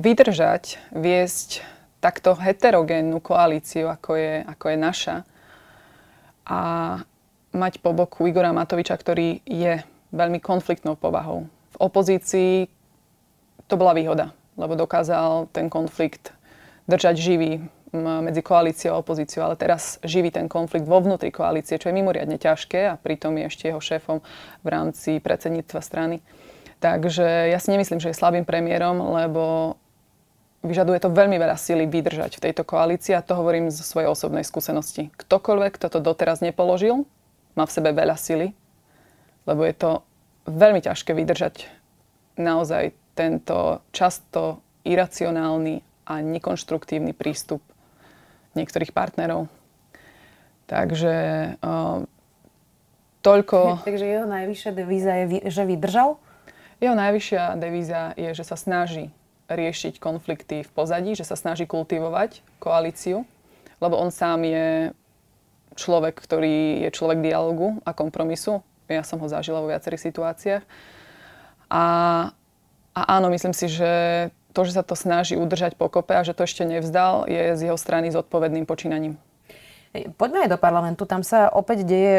Vydržať, 0.00 0.82
viesť 0.90 1.62
takto 2.00 2.34
heterogénnu 2.34 3.20
koalíciu, 3.20 3.92
ako 3.92 4.16
je, 4.16 4.34
ako 4.44 4.64
je 4.72 4.76
naša, 4.76 5.16
a 6.48 6.60
mať 7.54 7.78
po 7.78 7.94
boku 7.94 8.26
Igora 8.26 8.50
Matoviča, 8.50 8.96
ktorý 8.96 9.44
je 9.46 9.84
veľmi 10.10 10.42
konfliktnou 10.42 10.98
povahou. 10.98 11.46
V 11.46 11.76
opozícii 11.78 12.66
to 13.70 13.74
bola 13.78 13.94
výhoda, 13.94 14.34
lebo 14.58 14.74
dokázal 14.74 15.46
ten 15.54 15.70
konflikt 15.70 16.34
držať 16.90 17.14
živý 17.14 17.62
medzi 17.94 18.42
koalíciou 18.42 18.94
a 18.94 19.02
opozíciou, 19.02 19.46
ale 19.46 19.58
teraz 19.58 19.98
živí 20.06 20.30
ten 20.30 20.46
konflikt 20.46 20.86
vo 20.86 21.02
vnútri 21.02 21.34
koalície, 21.34 21.78
čo 21.78 21.90
je 21.90 21.98
mimoriadne 21.98 22.38
ťažké 22.38 22.86
a 22.86 22.98
pritom 22.98 23.34
je 23.38 23.44
ešte 23.50 23.64
jeho 23.70 23.82
šéfom 23.82 24.22
v 24.62 24.68
rámci 24.70 25.18
predsedníctva 25.18 25.80
strany. 25.82 26.22
Takže 26.80 27.50
ja 27.50 27.58
si 27.58 27.74
nemyslím, 27.74 28.00
že 28.00 28.14
je 28.14 28.16
slabým 28.16 28.46
premiérom, 28.46 28.96
lebo 29.20 29.74
vyžaduje 30.60 31.00
to 31.00 31.08
veľmi 31.08 31.40
veľa 31.40 31.56
síly 31.56 31.88
vydržať 31.88 32.36
v 32.36 32.44
tejto 32.50 32.62
koalícii 32.68 33.16
a 33.16 33.24
to 33.24 33.32
hovorím 33.32 33.72
zo 33.72 33.80
svojej 33.80 34.12
osobnej 34.12 34.44
skúsenosti. 34.44 35.08
Ktokoľvek, 35.16 35.80
kto 35.80 35.86
to 35.88 35.98
doteraz 36.04 36.44
nepoložil, 36.44 37.08
má 37.56 37.64
v 37.64 37.74
sebe 37.74 37.90
veľa 37.96 38.16
síly, 38.20 38.52
lebo 39.48 39.64
je 39.64 39.74
to 39.74 39.90
veľmi 40.44 40.84
ťažké 40.84 41.16
vydržať 41.16 41.68
naozaj 42.36 42.92
tento 43.16 43.84
často 43.92 44.60
iracionálny 44.84 45.84
a 46.08 46.24
nekonštruktívny 46.24 47.12
prístup 47.12 47.60
niektorých 48.56 48.92
partnerov. 48.92 49.48
Takže 50.68 51.14
uh, 51.60 52.06
toľko... 53.20 53.82
Takže 53.84 54.06
jeho 54.06 54.26
najvyššia 54.28 54.72
devíza 54.72 55.12
je, 55.24 55.24
že 55.50 55.62
vydržal? 55.66 56.16
Jeho 56.80 56.96
najvyššia 56.96 57.58
devíza 57.60 58.14
je, 58.16 58.30
že 58.32 58.44
sa 58.46 58.56
snaží 58.56 59.12
riešiť 59.50 59.98
konflikty 59.98 60.62
v 60.62 60.70
pozadí, 60.70 61.18
že 61.18 61.26
sa 61.26 61.34
snaží 61.34 61.66
kultivovať 61.66 62.40
koalíciu, 62.62 63.26
lebo 63.82 63.98
on 63.98 64.14
sám 64.14 64.46
je 64.46 64.94
človek, 65.74 66.18
ktorý 66.18 66.86
je 66.86 66.90
človek 66.94 67.22
dialogu 67.22 67.78
a 67.82 67.94
kompromisu. 67.94 68.62
Ja 68.90 69.06
som 69.06 69.22
ho 69.22 69.28
zažila 69.30 69.62
vo 69.62 69.70
viacerých 69.70 70.02
situáciách. 70.10 70.64
A, 71.70 71.84
a 72.94 73.00
áno, 73.14 73.30
myslím 73.30 73.54
si, 73.54 73.70
že 73.70 73.90
to, 74.50 74.66
že 74.66 74.74
sa 74.74 74.82
to 74.82 74.98
snaží 74.98 75.38
udržať 75.38 75.78
pokope 75.78 76.10
a 76.10 76.26
že 76.26 76.34
to 76.34 76.42
ešte 76.42 76.66
nevzdal, 76.66 77.30
je 77.30 77.54
z 77.54 77.70
jeho 77.70 77.78
strany 77.78 78.10
zodpovedným 78.10 78.66
počínaním. 78.66 79.14
Poďme 80.18 80.46
aj 80.46 80.50
do 80.54 80.58
parlamentu. 80.58 81.02
Tam 81.06 81.22
sa 81.22 81.50
opäť 81.50 81.86
deje 81.86 82.14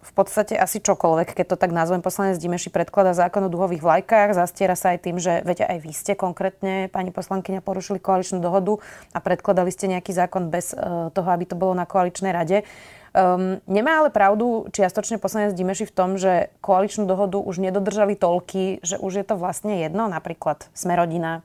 v 0.00 0.12
podstate 0.16 0.56
asi 0.56 0.80
čokoľvek, 0.80 1.36
keď 1.36 1.46
to 1.52 1.56
tak 1.60 1.76
nazvem. 1.76 2.00
Poslanec 2.00 2.40
Dimeši 2.40 2.72
predklada 2.72 3.12
zákon 3.12 3.44
o 3.46 3.52
duhových 3.52 3.84
vlajkách, 3.84 4.32
zastiera 4.32 4.72
sa 4.72 4.96
aj 4.96 4.98
tým, 5.04 5.20
že 5.20 5.44
veď 5.44 5.68
aj 5.68 5.78
vy 5.84 5.92
ste 5.92 6.12
konkrétne, 6.16 6.88
pani 6.88 7.12
poslankyňa, 7.12 7.60
porušili 7.60 8.00
koaličnú 8.00 8.40
dohodu 8.40 8.80
a 9.12 9.18
predkladali 9.20 9.68
ste 9.68 9.92
nejaký 9.92 10.16
zákon 10.16 10.48
bez 10.48 10.72
uh, 10.72 11.12
toho, 11.12 11.28
aby 11.28 11.44
to 11.44 11.54
bolo 11.54 11.76
na 11.76 11.84
koaličnej 11.84 12.32
rade. 12.32 12.64
Um, 13.10 13.58
nemá 13.66 14.00
ale 14.00 14.14
pravdu 14.14 14.70
čiastočne 14.70 15.18
poslanec 15.18 15.52
Dimeši 15.52 15.90
v 15.90 15.94
tom, 15.94 16.14
že 16.14 16.48
koaličnú 16.62 17.04
dohodu 17.10 17.42
už 17.42 17.58
nedodržali 17.58 18.14
toľky, 18.14 18.80
že 18.86 19.02
už 19.02 19.20
je 19.20 19.24
to 19.26 19.34
vlastne 19.34 19.82
jedno, 19.82 20.06
napríklad 20.06 20.70
Smerodina, 20.72 21.42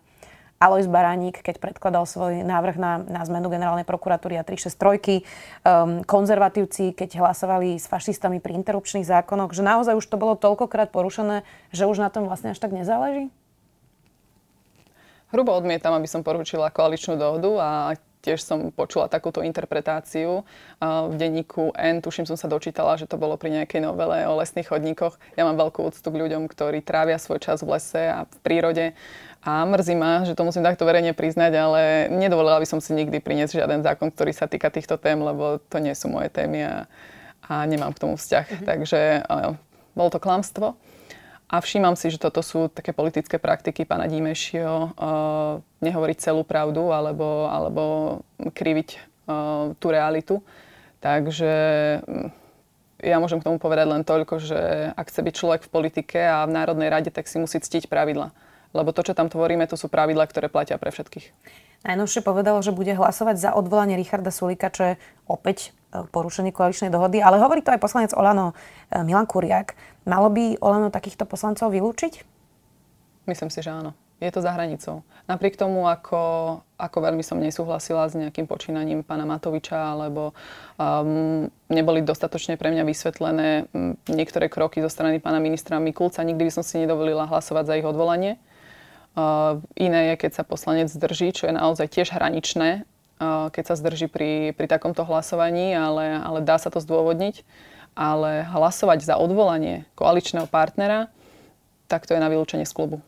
Alois 0.55 0.87
Baránik, 0.87 1.43
keď 1.43 1.59
predkladal 1.59 2.07
svoj 2.07 2.47
návrh 2.47 2.79
na, 2.79 3.03
na 3.03 3.21
zmenu 3.27 3.51
generálnej 3.51 3.83
prokuratúry 3.83 4.39
a 4.39 4.47
363, 4.47 5.21
um, 5.67 5.99
konzervatívci, 6.07 6.95
keď 6.95 7.19
hlasovali 7.19 7.75
s 7.75 7.91
fašistami 7.91 8.39
pri 8.39 8.55
interrupčných 8.63 9.03
zákonoch, 9.03 9.51
že 9.51 9.67
naozaj 9.67 9.99
už 9.99 10.07
to 10.07 10.15
bolo 10.15 10.39
toľkokrát 10.39 10.95
porušené, 10.95 11.43
že 11.75 11.83
už 11.83 11.99
na 11.99 12.07
tom 12.07 12.31
vlastne 12.31 12.55
až 12.55 12.59
tak 12.63 12.71
nezáleží? 12.71 13.27
Hrubo 15.35 15.51
odmietam, 15.51 15.91
aby 15.91 16.07
som 16.07 16.23
poručila 16.23 16.71
koaličnú 16.71 17.19
dohodu 17.19 17.51
a 17.59 17.69
tiež 18.25 18.41
som 18.41 18.73
počula 18.73 19.05
takúto 19.05 19.45
interpretáciu 19.45 20.41
v 20.81 21.13
denníku 21.13 21.69
N. 21.77 22.01
Tuším, 22.01 22.25
som 22.25 22.33
sa 22.33 22.49
dočítala, 22.49 22.97
že 22.97 23.05
to 23.05 23.21
bolo 23.21 23.37
pri 23.37 23.61
nejakej 23.61 23.85
novele 23.85 24.25
o 24.25 24.41
lesných 24.41 24.73
chodníkoch. 24.73 25.21
Ja 25.37 25.45
mám 25.45 25.61
veľkú 25.61 25.85
úctu 25.85 26.09
k 26.09 26.19
ľuďom, 26.25 26.49
ktorí 26.49 26.81
trávia 26.81 27.21
svoj 27.21 27.37
čas 27.37 27.61
v 27.61 27.77
lese 27.77 28.09
a 28.09 28.25
v 28.25 28.37
prírode 28.41 28.85
a 29.45 29.61
mrzí 29.61 29.93
ma, 29.93 30.25
že 30.25 30.33
to 30.33 30.41
musím 30.41 30.65
takto 30.65 30.89
verejne 30.89 31.13
priznať, 31.13 31.53
ale 31.53 31.81
nedovolila 32.09 32.57
by 32.57 32.65
som 32.65 32.81
si 32.81 32.97
nikdy 32.97 33.21
priniesť 33.21 33.61
žiaden 33.61 33.85
zákon, 33.85 34.09
ktorý 34.09 34.33
sa 34.33 34.49
týka 34.49 34.73
týchto 34.73 34.97
tém, 34.97 35.21
lebo 35.21 35.61
to 35.69 35.77
nie 35.77 35.93
sú 35.93 36.09
moje 36.09 36.33
témy 36.33 36.65
a, 36.65 36.89
a 37.45 37.61
nemám 37.69 37.93
k 37.93 38.01
tomu 38.01 38.17
vzťah. 38.17 38.45
Mm-hmm. 38.49 38.65
Takže 38.65 38.99
uh, 39.21 39.53
bolo 39.93 40.09
to 40.09 40.17
klamstvo. 40.17 40.73
A 41.45 41.61
všímam 41.61 41.93
si, 41.93 42.09
že 42.09 42.17
toto 42.17 42.41
sú 42.41 42.73
také 42.73 42.89
politické 42.89 43.37
praktiky 43.37 43.85
pána 43.85 44.09
Dímešio, 44.09 44.97
uh, 44.97 45.61
nehovoriť 45.77 46.17
celú 46.25 46.41
pravdu 46.41 46.89
alebo, 46.89 47.45
alebo 47.45 47.83
kriviť 48.49 48.97
uh, 49.29 49.77
tú 49.77 49.93
realitu. 49.93 50.41
Takže 51.05 51.53
um, 52.01 52.33
ja 52.97 53.21
môžem 53.21 53.37
k 53.37 53.45
tomu 53.45 53.61
povedať 53.61 53.93
len 53.93 54.01
toľko, 54.01 54.41
že 54.41 54.89
ak 54.97 55.13
chce 55.13 55.21
byť 55.21 55.33
človek 55.37 55.61
v 55.69 55.69
politike 55.69 56.17
a 56.17 56.49
v 56.49 56.55
Národnej 56.57 56.89
rade, 56.89 57.13
tak 57.13 57.29
si 57.29 57.37
musí 57.37 57.61
ctiť 57.61 57.85
pravidla 57.85 58.33
lebo 58.75 58.91
to, 58.91 59.07
čo 59.07 59.15
tam 59.15 59.31
tvoríme, 59.31 59.63
to 59.71 59.79
sú 59.79 59.87
pravidlá, 59.87 60.27
ktoré 60.27 60.51
platia 60.51 60.75
pre 60.75 60.91
všetkých. 60.91 61.31
Najnovšie 61.87 62.25
povedalo, 62.25 62.59
že 62.59 62.75
bude 62.75 62.91
hlasovať 62.91 63.35
za 63.39 63.49
odvolanie 63.55 63.95
Richarda 63.95 64.33
Sulika, 64.33 64.73
čo 64.73 64.93
je 64.93 64.93
opäť 65.29 65.71
e, 65.93 66.03
porušenie 66.03 66.51
koaličnej 66.51 66.89
dohody, 66.89 67.21
ale 67.21 67.37
hovorí 67.39 67.61
to 67.61 67.71
aj 67.71 67.79
poslanec 67.79 68.11
Olano 68.17 68.57
e, 68.91 69.05
Milan 69.05 69.29
Kuriak. 69.29 69.77
Malo 70.03 70.27
by 70.33 70.59
Olano 70.59 70.89
takýchto 70.89 71.29
poslancov 71.29 71.71
vylúčiť? 71.71 72.25
Myslím 73.29 73.53
si, 73.53 73.61
že 73.61 73.71
áno. 73.71 73.93
Je 74.15 74.31
to 74.31 74.39
za 74.39 74.55
hranicou. 74.55 75.03
Napriek 75.27 75.59
tomu, 75.59 75.91
ako, 75.91 76.63
ako 76.79 76.97
veľmi 77.03 77.19
som 77.19 77.35
nesúhlasila 77.35 78.07
s 78.07 78.15
nejakým 78.15 78.47
počínaním 78.47 79.03
pána 79.03 79.27
Matoviča, 79.27 79.91
alebo 79.91 80.31
um, 80.79 81.51
neboli 81.67 81.99
dostatočne 81.99 82.55
pre 82.55 82.71
mňa 82.71 82.87
vysvetlené 82.87 83.67
niektoré 84.07 84.47
kroky 84.47 84.79
zo 84.79 84.87
strany 84.87 85.19
pána 85.19 85.43
ministra 85.43 85.83
Mikulca, 85.83 86.23
nikdy 86.23 86.47
by 86.47 86.51
som 86.53 86.63
si 86.63 86.79
nedovolila 86.79 87.27
hlasovať 87.27 87.63
za 87.67 87.73
ich 87.75 87.83
odvolanie. 87.83 88.39
Uh, 89.15 89.63
iné 89.79 90.11
je, 90.11 90.27
keď 90.27 90.31
sa 90.35 90.43
poslanec 90.43 90.91
zdrží, 90.91 91.31
čo 91.31 91.47
je 91.47 91.55
naozaj 91.55 91.87
tiež 91.87 92.11
hraničné, 92.11 92.83
uh, 92.83 93.47
keď 93.47 93.63
sa 93.71 93.75
zdrží 93.79 94.11
pri, 94.11 94.51
pri 94.51 94.67
takomto 94.67 95.07
hlasovaní, 95.07 95.71
ale, 95.71 96.19
ale 96.19 96.43
dá 96.43 96.59
sa 96.59 96.67
to 96.67 96.83
zdôvodniť. 96.83 97.47
Ale 97.95 98.43
hlasovať 98.43 99.07
za 99.07 99.15
odvolanie 99.15 99.87
koaličného 99.95 100.51
partnera, 100.51 101.07
tak 101.87 102.03
to 102.03 102.11
je 102.11 102.19
na 102.19 102.27
vylúčenie 102.27 102.67
z 102.67 102.75
klubu. 102.75 102.99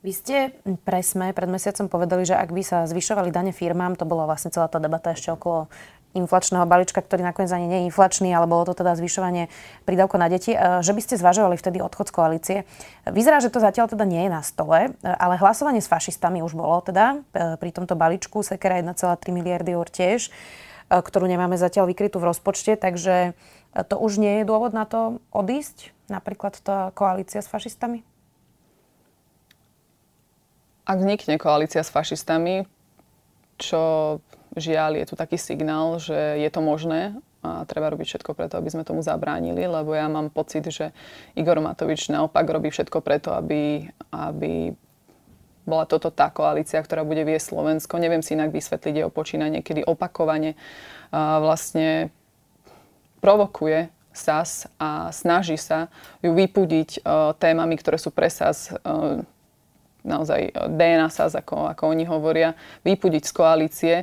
Vy 0.00 0.12
ste 0.16 0.36
presme 0.84 1.32
pred 1.36 1.48
mesiacom 1.48 1.88
povedali, 1.88 2.28
že 2.28 2.36
ak 2.36 2.52
by 2.52 2.62
sa 2.64 2.88
zvyšovali 2.88 3.28
dane 3.28 3.52
firmám, 3.52 4.00
to 4.00 4.08
bola 4.08 4.24
vlastne 4.28 4.48
celá 4.48 4.68
tá 4.68 4.80
debata 4.80 5.12
ešte 5.12 5.32
okolo 5.32 5.68
inflačného 6.14 6.62
balíčka, 6.64 7.02
ktorý 7.02 7.26
nakoniec 7.26 7.50
ani 7.50 7.66
nie 7.66 7.78
je 7.82 7.86
inflačný, 7.90 8.30
ale 8.30 8.46
bolo 8.46 8.70
to 8.70 8.78
teda 8.78 8.94
zvyšovanie 8.94 9.50
prídavko 9.82 10.16
na 10.16 10.30
deti, 10.30 10.54
e, 10.54 10.80
že 10.80 10.94
by 10.94 11.00
ste 11.02 11.14
zvažovali 11.18 11.58
vtedy 11.58 11.82
odchod 11.82 12.08
z 12.08 12.14
koalície. 12.14 12.58
Vyzerá, 13.04 13.42
že 13.42 13.50
to 13.50 13.58
zatiaľ 13.58 13.90
teda 13.90 14.06
nie 14.06 14.24
je 14.24 14.30
na 14.30 14.42
stole, 14.46 14.88
e, 14.88 14.90
ale 15.02 15.34
hlasovanie 15.36 15.82
s 15.82 15.90
fašistami 15.90 16.40
už 16.40 16.54
bolo 16.54 16.78
teda 16.86 17.18
e, 17.34 17.58
pri 17.58 17.70
tomto 17.74 17.98
balíčku, 17.98 18.46
sekera 18.46 18.78
1,3 18.78 19.34
miliardy 19.34 19.74
eur 19.74 19.90
tiež, 19.90 20.30
ktorú 20.88 21.26
nemáme 21.26 21.56
zatiaľ 21.56 21.90
vykrytú 21.90 22.20
v 22.20 22.28
rozpočte, 22.28 22.76
takže 22.76 23.32
to 23.88 23.96
už 23.96 24.20
nie 24.20 24.44
je 24.44 24.44
dôvod 24.44 24.76
na 24.76 24.84
to 24.84 25.18
odísť, 25.32 25.96
napríklad 26.12 26.60
tá 26.60 26.92
koalícia 26.92 27.40
s 27.40 27.48
fašistami? 27.48 28.04
Ak 30.84 31.00
vznikne 31.00 31.40
koalícia 31.40 31.80
s 31.80 31.88
fašistami, 31.88 32.68
čo 33.56 33.80
žiaľ 34.54 35.02
je 35.02 35.06
tu 35.10 35.14
taký 35.14 35.38
signál, 35.38 35.98
že 35.98 36.14
je 36.38 36.50
to 36.50 36.62
možné 36.62 37.18
a 37.44 37.68
treba 37.68 37.92
robiť 37.92 38.06
všetko 38.08 38.32
preto, 38.32 38.56
aby 38.56 38.72
sme 38.72 38.88
tomu 38.88 39.04
zabránili, 39.04 39.68
lebo 39.68 39.92
ja 39.92 40.08
mám 40.08 40.32
pocit, 40.32 40.64
že 40.72 40.96
Igor 41.36 41.60
Matovič 41.60 42.08
naopak 42.08 42.48
robí 42.48 42.72
všetko 42.72 43.04
preto, 43.04 43.36
aby, 43.36 43.84
aby 44.08 44.72
bola 45.68 45.84
toto 45.84 46.08
tá 46.08 46.32
koalícia, 46.32 46.80
ktorá 46.80 47.04
bude 47.04 47.20
viesť 47.20 47.52
Slovensko. 47.52 48.00
Neviem 48.00 48.24
si 48.24 48.32
inak 48.32 48.48
vysvetliť 48.48 48.94
jeho 49.04 49.12
počínanie, 49.12 49.60
kedy 49.60 49.84
opakovane 49.84 50.56
vlastne 51.12 52.08
provokuje 53.20 53.92
SAS 54.14 54.70
a 54.80 55.12
snaží 55.12 55.60
sa 55.60 55.92
ju 56.24 56.32
vypudiť 56.32 57.04
témami, 57.40 57.74
ktoré 57.76 58.00
sú 58.00 58.08
pre 58.08 58.32
SAS 58.32 58.72
naozaj 60.04 60.52
DNA 60.68 61.08
SAS, 61.08 61.32
ako, 61.32 61.72
ako 61.72 61.92
oni 61.92 62.04
hovoria, 62.04 62.52
vypudiť 62.84 63.24
z 63.24 63.32
koalície 63.32 63.94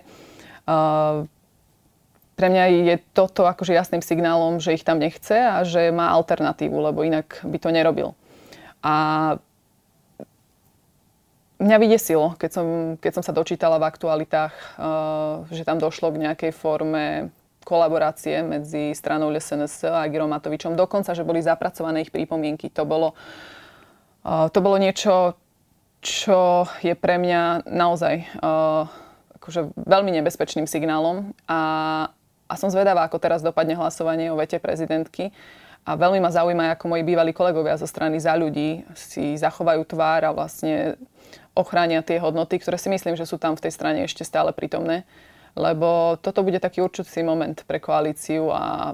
pre 2.42 2.48
mňa 2.50 2.66
je 2.90 2.96
toto 3.14 3.46
akože 3.46 3.78
jasným 3.78 4.02
signálom, 4.02 4.58
že 4.58 4.74
ich 4.74 4.82
tam 4.82 4.98
nechce 4.98 5.38
a 5.38 5.62
že 5.62 5.94
má 5.94 6.10
alternatívu, 6.10 6.74
lebo 6.74 7.06
inak 7.06 7.38
by 7.46 7.58
to 7.62 7.70
nerobil. 7.70 8.18
A 8.82 9.38
mňa 11.62 11.78
vydesilo, 11.78 12.34
keď 12.42 12.50
som, 12.50 12.68
keď 12.98 13.12
som 13.14 13.24
sa 13.24 13.38
dočítala 13.38 13.78
v 13.78 13.88
aktualitách, 13.94 14.54
uh, 14.58 15.46
že 15.54 15.62
tam 15.62 15.78
došlo 15.78 16.10
k 16.10 16.22
nejakej 16.26 16.52
forme 16.58 17.30
kolaborácie 17.62 18.42
medzi 18.42 18.98
stranou 18.98 19.30
LSNS 19.30 19.86
a 19.86 20.10
Girom 20.10 20.34
Matovičom. 20.34 20.74
Dokonca, 20.74 21.14
že 21.14 21.22
boli 21.22 21.46
zapracované 21.46 22.02
ich 22.02 22.10
prípomienky. 22.10 22.74
To 22.74 22.90
bolo, 22.90 23.14
uh, 24.26 24.50
to 24.50 24.66
bolo 24.66 24.82
niečo, 24.82 25.38
čo 26.02 26.66
je 26.82 26.98
pre 26.98 27.22
mňa 27.22 27.70
naozaj 27.70 28.42
akože 29.42 29.74
veľmi 29.74 30.14
nebezpečným 30.22 30.70
signálom 30.70 31.34
a, 31.50 31.60
a 32.46 32.54
som 32.54 32.70
zvedavá, 32.70 33.10
ako 33.10 33.18
teraz 33.18 33.42
dopadne 33.42 33.74
hlasovanie 33.74 34.30
o 34.30 34.38
vete 34.38 34.62
prezidentky. 34.62 35.34
A 35.82 35.98
veľmi 35.98 36.22
ma 36.22 36.30
zaujíma, 36.30 36.78
ako 36.78 36.94
moji 36.94 37.02
bývalí 37.02 37.34
kolegovia 37.34 37.74
zo 37.74 37.90
strany 37.90 38.22
za 38.22 38.38
ľudí 38.38 38.86
si 38.94 39.34
zachovajú 39.34 39.82
tvár 39.90 40.30
a 40.30 40.36
vlastne 40.36 40.94
ochránia 41.58 42.06
tie 42.06 42.22
hodnoty, 42.22 42.62
ktoré 42.62 42.78
si 42.78 42.94
myslím, 42.94 43.18
že 43.18 43.26
sú 43.26 43.42
tam 43.42 43.58
v 43.58 43.66
tej 43.66 43.74
strane 43.74 44.06
ešte 44.06 44.22
stále 44.22 44.54
prítomné. 44.54 45.10
Lebo 45.58 46.22
toto 46.22 46.46
bude 46.46 46.62
taký 46.62 46.86
určitý 46.86 47.26
moment 47.26 47.66
pre 47.66 47.82
koalíciu 47.82 48.54
a, 48.54 48.94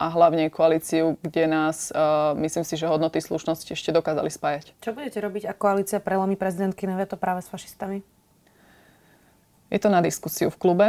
a 0.00 0.06
hlavne 0.08 0.48
koalíciu, 0.48 1.20
kde 1.20 1.52
nás, 1.52 1.92
uh, 1.92 2.32
myslím 2.40 2.64
si, 2.64 2.80
že 2.80 2.88
hodnoty 2.88 3.20
slušnosti 3.20 3.76
ešte 3.76 3.92
dokázali 3.92 4.32
spájať. 4.32 4.72
Čo 4.80 4.96
budete 4.96 5.20
robiť, 5.20 5.52
ak 5.52 5.60
koalícia 5.60 6.00
prelomí 6.00 6.34
prezidentky 6.34 6.88
na 6.88 6.96
veto 6.96 7.20
práve 7.20 7.44
s 7.44 7.52
fašistami? 7.52 8.15
Je 9.70 9.78
to 9.82 9.90
na 9.90 9.98
diskusiu 9.98 10.48
v 10.50 10.60
klube. 10.60 10.86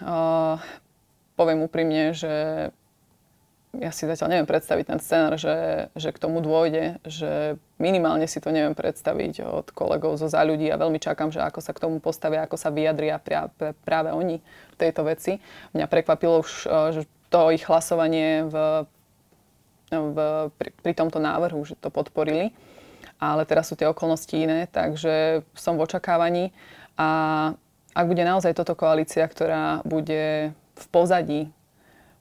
Uh, 0.00 0.60
poviem 1.36 1.64
úprimne, 1.64 2.16
že 2.16 2.68
ja 3.76 3.92
si 3.92 4.08
zatiaľ 4.08 4.32
neviem 4.32 4.48
predstaviť 4.48 4.84
ten 4.88 5.00
scenár, 5.00 5.36
že, 5.36 5.88
že 5.92 6.08
k 6.08 6.20
tomu 6.20 6.40
dôjde, 6.40 6.96
že 7.04 7.60
minimálne 7.76 8.24
si 8.24 8.40
to 8.40 8.48
neviem 8.48 8.72
predstaviť 8.72 9.44
od 9.44 9.66
kolegov 9.68 10.16
zo 10.16 10.32
za 10.32 10.40
ľudí 10.40 10.72
a 10.72 10.80
veľmi 10.80 10.96
čakám, 10.96 11.28
že 11.28 11.44
ako 11.44 11.60
sa 11.60 11.76
k 11.76 11.84
tomu 11.84 12.00
postavia, 12.00 12.44
ako 12.44 12.56
sa 12.56 12.72
vyjadria 12.72 13.20
práve, 13.20 13.76
práve 13.84 14.10
oni 14.16 14.40
v 14.40 14.76
tejto 14.80 15.04
veci. 15.04 15.44
Mňa 15.76 15.86
prekvapilo 15.92 16.40
už 16.40 16.52
že 16.96 17.02
to 17.28 17.52
ich 17.52 17.68
hlasovanie 17.68 18.48
v, 18.48 18.56
v, 19.92 20.18
pri, 20.56 20.70
pri 20.80 20.92
tomto 20.96 21.20
návrhu, 21.20 21.60
že 21.68 21.76
to 21.76 21.92
podporili. 21.92 22.56
Ale 23.16 23.48
teraz 23.48 23.72
sú 23.72 23.76
tie 23.76 23.88
okolnosti 23.88 24.32
iné, 24.32 24.68
takže 24.68 25.40
som 25.56 25.76
v 25.76 25.84
očakávaní 25.84 26.52
a 26.96 27.52
ak 27.96 28.04
bude 28.04 28.20
naozaj 28.20 28.52
toto 28.52 28.76
koalícia, 28.76 29.24
ktorá 29.24 29.80
bude 29.88 30.52
v 30.76 30.84
pozadí 30.92 31.48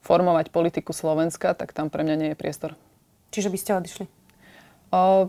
formovať 0.08 0.56
politiku 0.56 0.96
Slovenska, 0.96 1.52
tak 1.52 1.76
tam 1.76 1.92
pre 1.92 2.08
mňa 2.08 2.16
nie 2.16 2.30
je 2.32 2.40
priestor. 2.40 2.80
Čiže 3.36 3.52
by 3.52 3.58
ste 3.60 3.72
odišli? 3.76 4.06
O, 4.96 5.28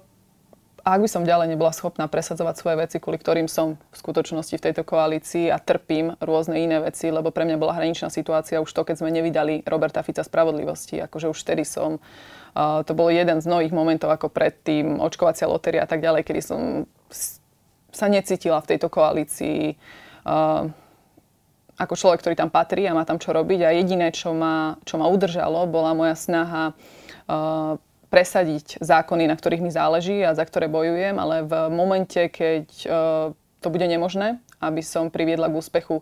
ak 0.86 1.00
by 1.02 1.08
som 1.10 1.26
ďalej 1.26 1.50
nebola 1.50 1.74
schopná 1.74 2.06
presadzovať 2.06 2.54
svoje 2.62 2.76
veci, 2.78 3.02
kvôli 3.02 3.18
ktorým 3.18 3.50
som 3.50 3.74
v 3.90 3.96
skutočnosti 3.98 4.54
v 4.54 4.64
tejto 4.70 4.86
koalícii 4.86 5.50
a 5.50 5.58
trpím 5.58 6.14
rôzne 6.22 6.62
iné 6.62 6.78
veci, 6.78 7.10
lebo 7.10 7.34
pre 7.34 7.42
mňa 7.42 7.58
bola 7.58 7.74
hraničná 7.74 8.06
situácia 8.06 8.62
už 8.62 8.70
to, 8.70 8.86
keď 8.86 9.02
sme 9.02 9.10
nevydali 9.10 9.66
Roberta 9.66 10.06
Fica 10.06 10.22
spravodlivosti. 10.22 11.02
Akože 11.02 11.26
už 11.34 11.42
vtedy 11.42 11.66
som, 11.66 11.98
uh, 11.98 12.86
to 12.86 12.94
bol 12.94 13.10
jeden 13.10 13.42
z 13.42 13.50
mnohých 13.50 13.74
momentov 13.74 14.14
ako 14.14 14.30
predtým, 14.30 15.02
očkovacia 15.02 15.50
lotéria 15.50 15.82
a 15.82 15.90
tak 15.90 15.98
ďalej, 16.06 16.22
kedy 16.22 16.40
som 16.44 16.86
sa 17.90 18.06
necítila 18.06 18.62
v 18.62 18.76
tejto 18.76 18.86
koalícii 18.86 19.74
ako 21.76 21.94
človek, 21.94 22.18
ktorý 22.24 22.34
tam 22.34 22.50
patrí 22.50 22.88
a 22.88 22.96
má 22.96 23.06
tam 23.06 23.22
čo 23.22 23.30
robiť. 23.30 23.60
A 23.62 23.76
jediné, 23.76 24.10
čo 24.10 24.34
ma, 24.34 24.80
čo 24.82 24.98
ma 24.98 25.06
udržalo, 25.06 25.70
bola 25.70 25.94
moja 25.94 26.18
snaha 26.18 26.72
uh, 26.72 27.78
presadiť 28.10 28.82
zákony, 28.82 29.30
na 29.30 29.36
ktorých 29.38 29.62
mi 29.62 29.70
záleží 29.70 30.18
a 30.24 30.34
za 30.34 30.42
ktoré 30.42 30.66
bojujem, 30.66 31.20
ale 31.20 31.46
v 31.46 31.52
momente, 31.70 32.32
keď 32.32 32.66
uh, 32.86 32.94
to 33.60 33.68
bude 33.68 33.86
nemožné, 33.86 34.42
aby 34.58 34.80
som 34.82 35.12
priviedla 35.12 35.52
k 35.52 35.58
úspechu 35.58 36.00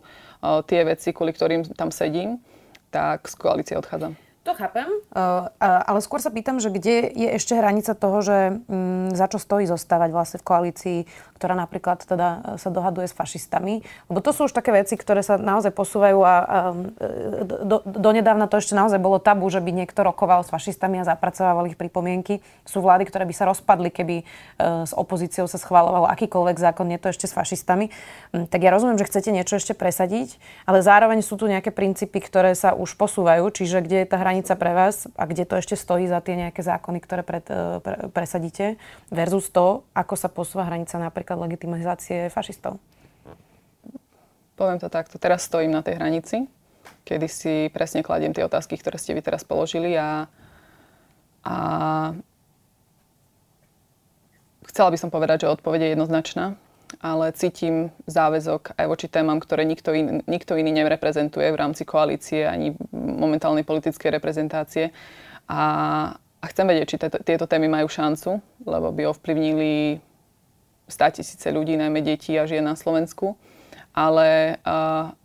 tie 0.69 0.85
veci, 0.85 1.09
kvôli 1.11 1.33
ktorým 1.33 1.65
tam 1.73 1.89
sedím, 1.89 2.37
tak 2.93 3.27
z 3.27 3.35
koalície 3.35 3.75
odchádzam. 3.75 4.24
To 4.45 4.53
chápem, 4.53 4.85
uh, 5.17 5.49
ale 5.57 6.05
skôr 6.05 6.21
sa 6.21 6.29
pýtam, 6.29 6.61
že 6.61 6.69
kde 6.69 7.09
je 7.09 7.29
ešte 7.33 7.57
hranica 7.57 7.97
toho, 7.97 8.21
že 8.21 8.61
um, 8.69 9.09
za 9.09 9.25
čo 9.25 9.41
stojí 9.41 9.65
zostávať 9.65 10.13
vlastne 10.13 10.37
v 10.37 10.45
koalícii, 10.45 10.99
ktorá 11.35 11.51
napríklad 11.53 11.99
teda 12.07 12.27
e, 12.27 12.37
sa 12.55 12.71
dohaduje 12.71 13.11
s 13.11 13.13
fašistami. 13.13 13.83
Lebo 14.07 14.19
to 14.23 14.31
sú 14.31 14.47
už 14.47 14.55
také 14.55 14.71
veci, 14.71 14.95
ktoré 14.95 15.19
sa 15.19 15.35
naozaj 15.35 15.75
posúvajú 15.75 16.19
a, 16.23 16.35
e, 16.71 17.63
do, 17.67 17.83
donedávna 17.83 18.47
to 18.47 18.57
ešte 18.57 18.71
naozaj 18.71 18.97
bolo 19.03 19.19
tabu, 19.19 19.43
že 19.51 19.59
by 19.59 19.71
niekto 19.75 19.99
rokoval 20.01 20.47
s 20.47 20.49
fašistami 20.49 21.03
a 21.03 21.07
zapracovával 21.07 21.67
ich 21.67 21.75
pripomienky. 21.75 22.39
Sú 22.63 22.79
vlády, 22.79 23.03
ktoré 23.03 23.27
by 23.27 23.35
sa 23.35 23.45
rozpadli, 23.51 23.91
keby 23.91 24.15
uh, 24.23 24.87
s 24.87 24.93
opozíciou 24.95 25.45
sa 25.45 25.59
schváloval 25.59 26.07
akýkoľvek 26.09 26.57
zákon, 26.57 26.87
nie 26.87 26.97
to 26.97 27.11
ešte 27.11 27.27
s 27.27 27.35
fašistami. 27.35 27.91
Um, 28.31 28.47
tak 28.47 28.63
ja 28.63 28.71
rozumiem, 28.71 28.97
že 28.97 29.07
chcete 29.07 29.29
niečo 29.29 29.59
ešte 29.59 29.75
presadiť, 29.75 30.39
ale 30.63 30.79
zároveň 30.79 31.19
sú 31.19 31.35
tu 31.35 31.51
nejaké 31.51 31.69
princípy, 31.75 32.23
ktoré 32.23 32.55
sa 32.55 32.73
už 32.73 32.95
posúvajú, 32.95 33.51
čiže 33.51 33.83
kde 33.83 34.05
je 34.05 34.07
tá 34.07 34.17
hranica 34.17 34.34
hranica 34.35 34.59
pre 34.59 34.75
vás 34.75 35.07
a 35.15 35.23
kde 35.23 35.47
to 35.47 35.55
ešte 35.55 35.79
stojí 35.79 36.11
za 36.11 36.19
tie 36.19 36.35
nejaké 36.35 36.59
zákony, 36.59 36.99
ktoré 36.99 37.23
pred, 37.23 37.47
e, 37.47 37.79
pre, 37.79 38.11
presadíte 38.11 38.75
versus 39.07 39.47
to, 39.47 39.87
ako 39.95 40.19
sa 40.19 40.27
posúva 40.27 40.67
hranica 40.67 40.99
napríklad 40.99 41.39
legitimizácie 41.39 42.27
fašistov? 42.27 42.75
Poviem 44.59 44.75
to 44.75 44.91
takto. 44.91 45.15
Teraz 45.15 45.47
stojím 45.47 45.71
na 45.71 45.79
tej 45.79 45.95
hranici, 45.95 46.51
kedy 47.07 47.27
si 47.31 47.53
presne 47.71 48.03
kladiem 48.03 48.35
tie 48.35 48.43
otázky, 48.43 48.75
ktoré 48.75 48.99
ste 48.99 49.15
vy 49.15 49.23
teraz 49.23 49.47
položili 49.47 49.95
a, 49.95 50.27
a 51.47 51.55
chcela 54.67 54.91
by 54.91 54.97
som 54.99 55.07
povedať, 55.07 55.47
že 55.47 55.55
odpoveď 55.55 55.79
je 55.79 55.89
jednoznačná 55.95 56.59
ale 57.01 57.31
cítim 57.35 57.89
záväzok 58.05 58.77
aj 58.77 58.85
voči 58.87 59.07
témam, 59.09 59.39
ktoré 59.39 59.63
nikto, 59.65 59.91
in, 59.95 60.21
nikto 60.27 60.55
iný 60.55 60.71
nereprezentuje 60.71 61.47
v 61.51 61.59
rámci 61.59 61.83
koalície 61.83 62.45
ani 62.45 62.75
momentálnej 62.93 63.63
politickej 63.67 64.09
reprezentácie. 64.13 64.91
A, 65.49 65.63
a 66.17 66.45
chcem 66.49 66.65
vedieť, 66.65 66.87
či 66.89 66.97
tieto, 67.01 67.17
tieto 67.21 67.45
témy 67.45 67.69
majú 67.69 67.87
šancu, 67.89 68.41
lebo 68.65 68.89
by 68.91 69.09
ovplyvnili 69.09 70.01
100 70.89 71.17
tisíce 71.21 71.47
ľudí, 71.49 71.77
najmä 71.77 72.01
detí 72.05 72.37
a 72.37 72.45
žien 72.45 72.65
na 72.65 72.77
Slovensku. 72.77 73.33
Ale 73.95 74.59
uh, 74.61 75.15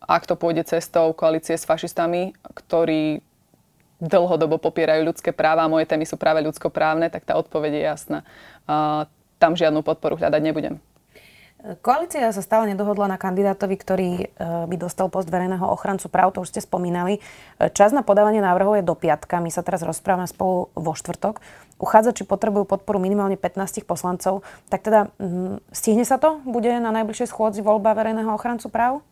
ak 0.00 0.22
to 0.24 0.38
pôjde 0.38 0.64
cestou 0.66 1.12
koalície 1.12 1.58
s 1.58 1.68
fašistami, 1.68 2.32
ktorí 2.54 3.20
dlhodobo 4.02 4.58
popierajú 4.58 5.06
ľudské 5.06 5.30
práva 5.30 5.62
a 5.62 5.70
moje 5.70 5.86
témy 5.86 6.02
sú 6.02 6.18
práve 6.18 6.42
ľudskoprávne, 6.42 7.06
tak 7.06 7.22
tá 7.22 7.38
odpoveď 7.38 7.72
je 7.78 7.82
jasná. 7.86 8.18
Uh, 8.66 9.06
tam 9.38 9.58
žiadnu 9.58 9.82
podporu 9.82 10.18
hľadať 10.18 10.42
nebudem. 10.42 10.78
Koalícia 11.62 12.26
sa 12.34 12.42
stále 12.42 12.74
nedohodla 12.74 13.06
na 13.06 13.14
kandidátovi, 13.14 13.78
ktorý 13.78 14.10
e, 14.18 14.26
by 14.66 14.74
dostal 14.74 15.06
post 15.06 15.30
verejného 15.30 15.62
ochrancu 15.62 16.10
práv, 16.10 16.34
to 16.34 16.42
už 16.42 16.50
ste 16.50 16.58
spomínali. 16.58 17.22
Čas 17.70 17.94
na 17.94 18.02
podávanie 18.02 18.42
návrhov 18.42 18.82
je 18.82 18.82
do 18.82 18.98
piatka, 18.98 19.38
my 19.38 19.46
sa 19.46 19.62
teraz 19.62 19.86
rozprávame 19.86 20.26
spolu 20.26 20.74
vo 20.74 20.92
štvrtok. 20.98 21.38
Uchádzači 21.78 22.26
potrebujú 22.26 22.66
podporu 22.66 22.98
minimálne 22.98 23.38
15 23.38 23.86
poslancov, 23.86 24.42
tak 24.74 24.82
teda 24.82 25.14
hm, 25.22 25.62
stihne 25.70 26.02
sa 26.02 26.18
to? 26.18 26.42
Bude 26.42 26.66
na 26.82 26.90
najbližšej 26.90 27.30
schôdzi 27.30 27.62
voľba 27.62 27.94
verejného 27.94 28.34
ochrancu 28.34 28.66
práv? 28.66 29.06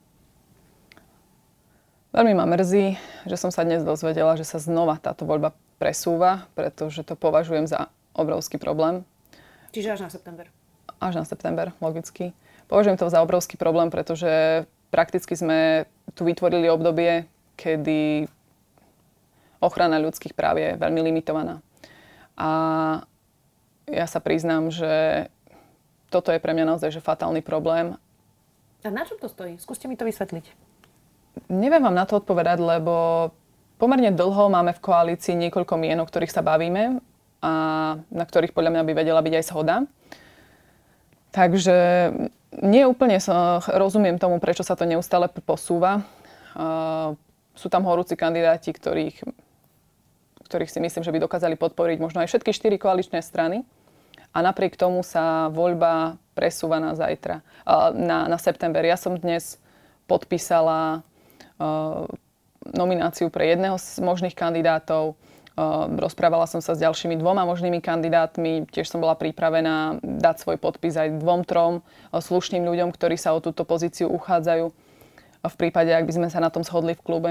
Veľmi 2.11 2.35
ma 2.35 2.51
mrzí, 2.51 2.99
že 3.31 3.37
som 3.39 3.55
sa 3.55 3.63
dnes 3.63 3.87
dozvedela, 3.87 4.35
že 4.35 4.43
sa 4.43 4.59
znova 4.59 4.99
táto 4.99 5.23
voľba 5.23 5.55
presúva, 5.79 6.51
pretože 6.59 7.07
to 7.07 7.15
považujem 7.15 7.71
za 7.71 7.95
obrovský 8.11 8.59
problém. 8.59 9.07
Čiže 9.71 9.95
až 9.95 10.03
na 10.03 10.11
september 10.11 10.51
až 11.01 11.19
na 11.19 11.25
september, 11.25 11.73
logicky. 11.81 12.37
Považujem 12.69 13.01
to 13.01 13.11
za 13.11 13.25
obrovský 13.25 13.57
problém, 13.57 13.91
pretože 13.91 14.63
prakticky 14.93 15.35
sme 15.35 15.91
tu 16.15 16.23
vytvorili 16.23 16.71
obdobie, 16.71 17.27
kedy 17.57 18.31
ochrana 19.59 19.99
ľudských 19.99 20.37
práv 20.37 20.61
je 20.61 20.71
veľmi 20.79 21.01
limitovaná. 21.03 21.65
A 22.39 22.51
ja 23.91 24.07
sa 24.07 24.23
priznám, 24.23 24.71
že 24.71 25.27
toto 26.09 26.31
je 26.31 26.43
pre 26.43 26.55
mňa 26.55 26.75
naozaj 26.75 26.91
že 26.95 27.05
fatálny 27.05 27.43
problém. 27.43 27.99
A 28.81 28.89
na 28.89 29.05
čom 29.05 29.21
to 29.21 29.29
stojí? 29.29 29.61
Skúste 29.61 29.87
mi 29.87 29.99
to 29.99 30.09
vysvetliť. 30.09 30.47
Neviem 31.53 31.83
vám 31.83 31.95
na 31.95 32.09
to 32.09 32.19
odpovedať, 32.19 32.59
lebo 32.59 33.29
pomerne 33.79 34.11
dlho 34.11 34.51
máme 34.51 34.75
v 34.75 34.83
koalícii 34.83 35.37
niekoľko 35.37 35.75
mien, 35.79 36.01
o 36.01 36.09
ktorých 36.09 36.33
sa 36.33 36.43
bavíme 36.43 36.99
a 37.41 37.53
na 37.99 38.25
ktorých 38.25 38.53
podľa 38.57 38.79
mňa 38.79 38.83
by 38.89 38.93
vedela 38.93 39.21
byť 39.21 39.35
aj 39.37 39.45
shoda. 39.47 39.77
Takže 41.31 41.77
nie 42.59 42.83
úplne 42.83 43.23
sa 43.23 43.63
rozumiem 43.71 44.19
tomu, 44.19 44.43
prečo 44.43 44.67
sa 44.67 44.75
to 44.75 44.83
neustále 44.83 45.31
posúva. 45.31 46.03
Sú 47.55 47.67
tam 47.71 47.87
horúci 47.87 48.19
kandidáti, 48.19 48.75
ktorých, 48.75 49.23
ktorých 50.51 50.71
si 50.71 50.83
myslím, 50.83 51.07
že 51.07 51.15
by 51.15 51.23
dokázali 51.23 51.55
podporiť 51.55 51.99
možno 52.03 52.19
aj 52.23 52.29
všetky 52.35 52.51
štyri 52.51 52.77
koaličné 52.79 53.23
strany. 53.23 53.63
A 54.31 54.47
napriek 54.47 54.79
tomu 54.79 55.03
sa 55.03 55.51
voľba 55.51 56.15
presúva 56.39 56.79
na 56.79 56.95
zajtra, 56.95 57.43
na, 57.95 58.31
na 58.31 58.39
september. 58.39 58.83
Ja 58.87 58.95
som 58.95 59.19
dnes 59.19 59.59
podpísala 60.07 61.03
nomináciu 62.71 63.31
pre 63.31 63.55
jedného 63.55 63.79
z 63.79 64.03
možných 64.03 64.35
kandidátov 64.35 65.19
rozprávala 65.99 66.47
som 66.47 66.63
sa 66.63 66.77
s 66.77 66.83
ďalšími 66.83 67.19
dvoma 67.19 67.45
možnými 67.45 67.83
kandidátmi. 67.83 68.71
Tiež 68.71 68.89
som 68.89 69.03
bola 69.03 69.19
pripravená 69.19 70.01
dať 70.03 70.37
svoj 70.47 70.57
podpis 70.57 70.95
aj 70.97 71.21
dvom, 71.21 71.43
trom 71.45 71.81
eh, 71.81 72.19
slušným 72.19 72.65
ľuďom, 72.65 72.91
ktorí 72.95 73.19
sa 73.19 73.35
o 73.35 73.43
túto 73.43 73.67
pozíciu 73.67 74.09
uchádzajú 74.11 74.67
v 75.41 75.55
prípade, 75.57 75.89
ak 75.89 76.05
by 76.05 76.13
sme 76.13 76.29
sa 76.29 76.39
na 76.39 76.53
tom 76.53 76.61
shodli 76.61 76.93
v 76.93 77.05
klube. 77.05 77.31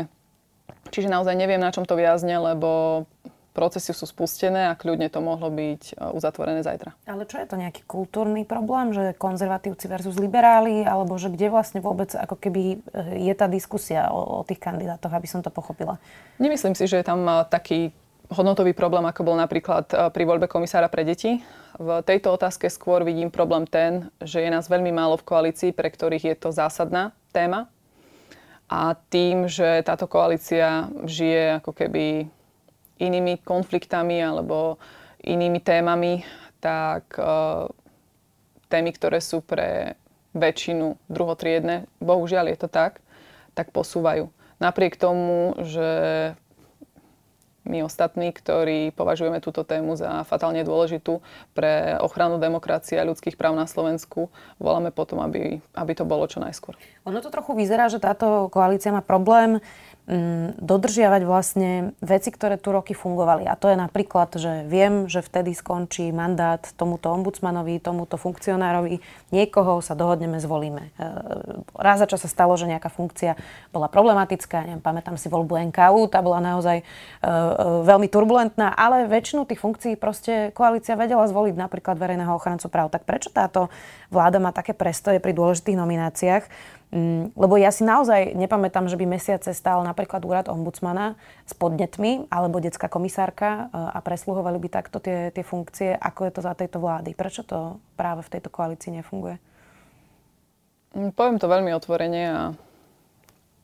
Čiže 0.89 1.09
naozaj 1.09 1.37
neviem, 1.37 1.61
na 1.61 1.69
čom 1.69 1.85
to 1.85 1.93
viazne, 1.93 2.33
lebo 2.41 3.05
procesy 3.53 3.91
sú 3.93 4.05
spustené 4.05 4.69
a 4.69 4.77
kľudne 4.77 5.09
to 5.09 5.21
mohlo 5.21 5.49
byť 5.49 5.83
eh, 5.95 6.17
uzatvorené 6.17 6.61
zajtra. 6.61 6.93
Ale 7.07 7.23
čo 7.25 7.41
je 7.41 7.47
to 7.49 7.55
nejaký 7.57 7.87
kultúrny 7.87 8.43
problém, 8.45 8.93
že 8.93 9.15
konzervatívci 9.17 9.89
versus 9.89 10.19
liberáli, 10.19 10.85
alebo 10.85 11.17
že 11.17 11.31
kde 11.31 11.49
vlastne 11.49 11.79
vôbec 11.81 12.13
ako 12.13 12.35
keby 12.37 12.61
eh, 12.77 13.31
je 13.31 13.33
tá 13.33 13.47
diskusia 13.49 14.11
o, 14.11 14.41
o 14.41 14.45
tých 14.45 14.61
kandidátoch, 14.61 15.13
aby 15.13 15.25
som 15.25 15.41
to 15.41 15.49
pochopila? 15.49 15.97
Nemyslím 16.37 16.77
si, 16.77 16.85
že 16.85 17.01
je 17.01 17.05
tam 17.07 17.25
taký 17.49 17.95
hodnotový 18.29 18.77
problém, 18.77 19.05
ako 19.09 19.25
bol 19.25 19.37
napríklad 19.37 19.89
e, 19.89 19.95
pri 20.13 20.23
voľbe 20.25 20.45
komisára 20.45 20.85
pre 20.87 21.01
deti. 21.01 21.41
V 21.81 22.01
tejto 22.05 22.33
otázke 22.33 22.69
skôr 22.69 23.01
vidím 23.01 23.33
problém 23.33 23.65
ten, 23.65 24.13
že 24.21 24.45
je 24.45 24.49
nás 24.49 24.69
veľmi 24.69 24.93
málo 24.93 25.17
v 25.17 25.27
koalícii, 25.27 25.71
pre 25.73 25.89
ktorých 25.89 26.33
je 26.33 26.35
to 26.37 26.49
zásadná 26.53 27.11
téma. 27.33 27.69
A 28.69 28.93
tým, 29.09 29.49
že 29.49 29.81
táto 29.81 30.05
koalícia 30.05 30.93
žije 31.01 31.57
ako 31.57 31.73
keby 31.73 32.29
inými 33.01 33.41
konfliktami 33.41 34.21
alebo 34.21 34.77
inými 35.25 35.57
témami, 35.57 36.21
tak 36.61 37.17
uh, 37.17 37.65
témy, 38.69 38.93
ktoré 38.93 39.25
sú 39.25 39.41
pre 39.41 39.97
väčšinu 40.37 41.01
druhotriedne, 41.09 41.89
bohužiaľ 41.97 42.53
je 42.53 42.57
to 42.61 42.69
tak, 42.69 43.01
tak 43.57 43.73
posúvajú. 43.73 44.29
Napriek 44.61 44.99
tomu, 45.01 45.57
že 45.65 45.89
my 47.69 47.85
ostatní, 47.85 48.33
ktorí 48.33 48.89
považujeme 48.97 49.37
túto 49.39 49.61
tému 49.61 49.93
za 49.93 50.25
fatálne 50.25 50.65
dôležitú 50.65 51.21
pre 51.53 52.01
ochranu 52.01 52.41
demokracie 52.41 52.97
a 52.97 53.05
ľudských 53.05 53.37
práv 53.37 53.53
na 53.53 53.69
Slovensku, 53.69 54.33
voláme 54.57 54.89
potom, 54.89 55.21
aby, 55.21 55.61
aby 55.77 55.91
to 55.93 56.03
bolo 56.03 56.25
čo 56.25 56.41
najskôr. 56.41 56.73
Ono 57.05 57.21
to 57.21 57.29
trochu 57.29 57.53
vyzerá, 57.53 57.85
že 57.87 58.01
táto 58.01 58.49
koalícia 58.49 58.89
má 58.89 59.05
problém 59.05 59.61
dodržiavať 60.57 61.21
vlastne 61.21 61.93
veci, 62.01 62.33
ktoré 62.33 62.57
tu 62.57 62.73
roky 62.73 62.97
fungovali. 62.97 63.45
A 63.45 63.53
to 63.53 63.69
je 63.69 63.77
napríklad, 63.77 64.33
že 64.33 64.65
viem, 64.65 65.05
že 65.05 65.21
vtedy 65.21 65.53
skončí 65.53 66.09
mandát 66.09 66.65
tomuto 66.81 67.13
ombudsmanovi, 67.13 67.77
tomuto 67.77 68.17
funkcionárovi, 68.17 69.05
niekoho 69.29 69.85
sa 69.85 69.93
dohodneme, 69.93 70.41
zvolíme. 70.41 70.89
E, 70.97 71.09
raz 71.77 72.01
za 72.01 72.09
čas 72.09 72.25
sa 72.25 72.29
stalo, 72.29 72.57
že 72.57 72.65
nejaká 72.65 72.89
funkcia 72.89 73.37
bola 73.69 73.85
problematická, 73.85 74.65
neviem, 74.65 74.81
pamätám 74.81 75.13
si 75.13 75.29
voľbu 75.29 75.69
NKU, 75.69 76.09
tá 76.09 76.25
bola 76.25 76.41
naozaj 76.41 76.81
e, 76.81 76.83
e, 76.83 77.31
veľmi 77.85 78.09
turbulentná, 78.09 78.73
ale 78.73 79.05
väčšinu 79.05 79.45
tých 79.45 79.61
funkcií 79.61 79.93
proste 79.93 80.49
koalícia 80.57 80.97
vedela 80.97 81.29
zvoliť 81.29 81.53
napríklad 81.53 82.01
verejného 82.01 82.33
ochrancu 82.33 82.65
práv. 82.65 82.89
Tak 82.89 83.05
prečo 83.05 83.29
táto 83.29 83.69
vláda 84.09 84.41
má 84.41 84.49
také 84.49 84.73
prestoje 84.73 85.21
pri 85.21 85.37
dôležitých 85.37 85.77
nomináciách? 85.77 86.43
Mm, 86.89 87.37
lebo 87.37 87.53
ja 87.61 87.69
si 87.69 87.85
naozaj 87.85 88.33
nepamätám, 88.33 88.89
že 88.89 88.97
by 88.97 89.05
mesiace 89.05 89.53
stál 89.53 89.85
napríklad 89.85 90.25
úrad 90.25 90.49
ombudsmana 90.49 91.21
s 91.45 91.53
podnetmi 91.53 92.25
alebo 92.33 92.57
detská 92.57 92.89
komisárka 92.89 93.69
e, 93.69 93.93
a 93.93 94.01
presluhovali 94.01 94.57
by 94.57 94.69
takto 94.73 94.97
tie, 94.97 95.29
tie 95.29 95.45
funkcie, 95.45 95.93
ako 95.93 96.25
je 96.25 96.31
to 96.33 96.41
za 96.41 96.57
tejto 96.57 96.81
vlády. 96.81 97.13
Prečo 97.13 97.45
to 97.45 97.77
práve 97.93 98.25
v 98.25 98.31
tejto 98.33 98.49
koalícii 98.49 98.89
nefunguje? 98.97 99.37
Mm, 100.97 101.13
poviem 101.13 101.37
to 101.37 101.45
veľmi 101.45 101.69
otvorene 101.77 102.23
a, 102.25 102.41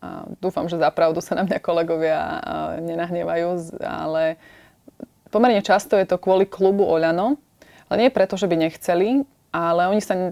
a 0.06 0.08
dúfam, 0.38 0.70
že 0.70 0.78
za 0.78 0.94
pravdu 0.94 1.18
sa 1.18 1.34
na 1.34 1.50
mňa 1.50 1.58
kolegovia 1.66 2.22
nenahnevajú, 2.78 3.82
ale 3.82 4.38
pomerne 5.34 5.66
často 5.66 5.98
je 5.98 6.06
to 6.06 6.22
kvôli 6.22 6.46
klubu 6.46 6.86
Oľano, 6.86 7.42
ale 7.90 8.06
nie 8.06 8.14
preto, 8.14 8.38
že 8.38 8.46
by 8.46 8.70
nechceli, 8.70 9.26
ale 9.50 9.90
oni 9.90 10.02
sa 10.06 10.30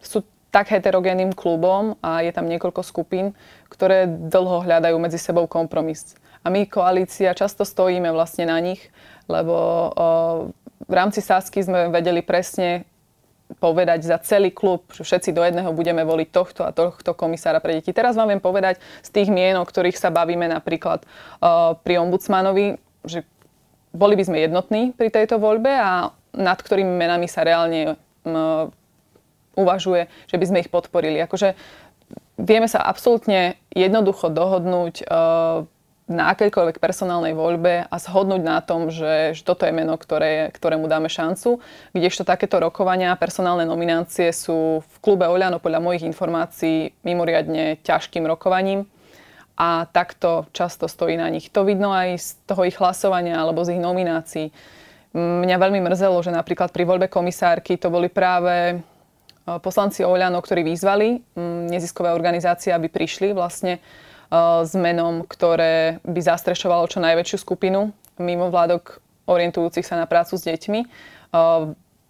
sú 0.00 0.24
tak 0.50 0.74
heterogénnym 0.74 1.30
klubom 1.32 1.94
a 2.02 2.26
je 2.26 2.34
tam 2.34 2.50
niekoľko 2.50 2.82
skupín, 2.82 3.32
ktoré 3.70 4.10
dlho 4.10 4.66
hľadajú 4.66 4.98
medzi 4.98 5.16
sebou 5.16 5.46
kompromis. 5.46 6.18
A 6.42 6.50
my, 6.50 6.66
koalícia, 6.66 7.36
často 7.36 7.62
stojíme 7.62 8.10
vlastne 8.10 8.50
na 8.50 8.58
nich, 8.58 8.90
lebo 9.30 9.54
o, 9.54 9.64
v 10.88 10.94
rámci 10.94 11.22
Sasky 11.22 11.62
sme 11.62 11.92
vedeli 11.92 12.24
presne 12.24 12.88
povedať 13.58 14.06
za 14.06 14.18
celý 14.22 14.54
klub, 14.54 14.86
že 14.94 15.02
všetci 15.02 15.34
do 15.34 15.42
jedného 15.42 15.74
budeme 15.74 16.06
voliť 16.06 16.28
tohto 16.30 16.62
a 16.62 16.70
tohto 16.70 17.18
komisára 17.18 17.58
pre 17.58 17.82
deti. 17.82 17.90
Teraz 17.90 18.14
vám 18.14 18.30
viem 18.30 18.42
povedať 18.42 18.78
z 19.02 19.10
tých 19.10 19.28
mien, 19.28 19.58
o 19.58 19.66
ktorých 19.66 19.98
sa 19.98 20.14
bavíme 20.14 20.46
napríklad 20.46 21.02
uh, 21.02 21.74
pri 21.82 21.98
ombudsmanovi, 21.98 22.78
že 23.02 23.26
boli 23.90 24.14
by 24.14 24.22
sme 24.22 24.38
jednotní 24.46 24.94
pri 24.94 25.10
tejto 25.10 25.42
voľbe 25.42 25.66
a 25.66 26.14
nad 26.30 26.58
ktorými 26.62 26.94
menami 26.94 27.26
sa 27.26 27.42
reálne 27.42 27.98
uvažuje, 29.60 30.08
že 30.26 30.36
by 30.40 30.44
sme 30.48 30.60
ich 30.64 30.72
podporili. 30.72 31.20
Akože 31.20 31.54
vieme 32.40 32.66
sa 32.66 32.80
absolútne 32.80 33.60
jednoducho 33.70 34.32
dohodnúť 34.32 35.04
uh, 35.04 35.68
na 36.10 36.34
akejkoľvek 36.34 36.82
personálnej 36.82 37.38
voľbe 37.38 37.86
a 37.86 37.96
zhodnúť 38.02 38.42
na 38.42 38.58
tom, 38.58 38.90
že, 38.90 39.38
že 39.38 39.42
toto 39.46 39.62
je 39.62 39.70
meno, 39.70 39.94
ktoré, 39.94 40.50
ktorému 40.50 40.90
dáme 40.90 41.06
šancu. 41.06 41.62
Kdežto 41.94 42.26
takéto 42.26 42.58
rokovania, 42.58 43.14
personálne 43.14 43.62
nominácie 43.62 44.34
sú 44.34 44.82
v 44.82 44.94
klube 44.98 45.30
Oľano 45.30 45.62
podľa 45.62 45.78
mojich 45.78 46.02
informácií 46.02 46.98
mimoriadne 47.06 47.78
ťažkým 47.86 48.26
rokovaním 48.26 48.90
a 49.54 49.86
takto 49.86 50.50
často 50.50 50.90
stojí 50.90 51.14
na 51.14 51.30
nich. 51.30 51.46
To 51.54 51.62
vidno 51.62 51.94
aj 51.94 52.18
z 52.18 52.28
toho 52.42 52.66
ich 52.66 52.74
hlasovania 52.82 53.38
alebo 53.38 53.62
z 53.62 53.78
ich 53.78 53.80
nominácií. 53.80 54.50
Mňa 55.14 55.56
veľmi 55.62 55.78
mrzelo, 55.78 56.18
že 56.26 56.34
napríklad 56.34 56.74
pri 56.74 56.90
voľbe 56.90 57.06
komisárky 57.06 57.78
to 57.78 57.86
boli 57.86 58.10
práve 58.10 58.82
Eh, 58.82 58.89
poslanci 59.58 60.06
Oľano, 60.06 60.38
ktorí 60.38 60.62
vyzvali 60.62 61.18
mm, 61.34 61.66
neziskové 61.66 62.14
organizácie, 62.14 62.70
aby 62.70 62.86
prišli 62.86 63.34
vlastne 63.34 63.82
eh, 63.82 64.36
s 64.62 64.72
menom, 64.78 65.26
ktoré 65.26 65.98
by 66.06 66.20
zastrešovalo 66.22 66.86
čo 66.86 67.02
najväčšiu 67.02 67.38
skupinu 67.42 67.90
mimo 68.20 68.52
vládok 68.52 69.00
orientujúcich 69.24 69.82
sa 69.82 69.96
na 69.96 70.06
prácu 70.06 70.36
s 70.36 70.46
deťmi. 70.46 70.80
Eh, 70.84 70.88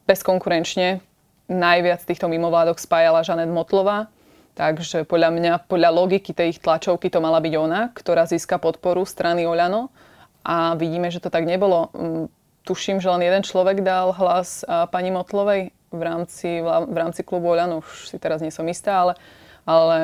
bezkonkurenčne 0.05 1.01
najviac 1.47 2.03
týchto 2.03 2.27
mimovládok 2.27 2.83
spájala 2.83 3.23
Žanet 3.23 3.51
Motlová, 3.51 4.11
takže 4.59 5.07
podľa 5.07 5.31
mňa, 5.35 5.53
podľa 5.71 5.91
logiky 5.95 6.35
tej 6.35 6.59
ich 6.59 6.63
tlačovky 6.63 7.09
to 7.09 7.23
mala 7.23 7.39
byť 7.39 7.55
ona, 7.57 7.81
ktorá 7.95 8.27
získa 8.27 8.59
podporu 8.59 9.07
strany 9.07 9.47
Oľano 9.47 9.89
a 10.43 10.75
vidíme, 10.75 11.11
že 11.15 11.23
to 11.23 11.31
tak 11.31 11.47
nebolo. 11.47 11.91
Mm, 11.95 12.27
tuším, 12.67 12.99
že 12.99 13.11
len 13.11 13.23
jeden 13.25 13.43
človek 13.43 13.83
dal 13.83 14.13
hlas 14.15 14.67
pani 14.93 15.11
Motlovej 15.11 15.75
v 15.91 16.03
rámci, 16.03 16.63
v 16.65 16.97
rámci 16.97 17.27
klubu 17.27 17.51
Oľano, 17.51 17.83
už 17.83 18.15
si 18.15 18.17
teraz 18.23 18.39
nie 18.39 18.55
som 18.55 18.67
istá, 18.71 19.03
ale, 19.03 19.15
ale 19.67 19.99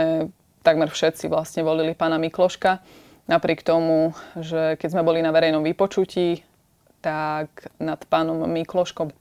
takmer 0.66 0.90
všetci 0.90 1.30
vlastne 1.30 1.62
volili 1.62 1.94
pána 1.94 2.18
Mikloška. 2.18 2.82
Napriek 3.26 3.62
tomu, 3.62 4.14
že 4.38 4.78
keď 4.78 4.88
sme 4.90 5.06
boli 5.06 5.22
na 5.22 5.30
verejnom 5.30 5.62
vypočutí, 5.62 6.42
tak 7.02 7.70
nad 7.78 8.02
pánom 8.06 8.46
Mikloškom 8.50 9.14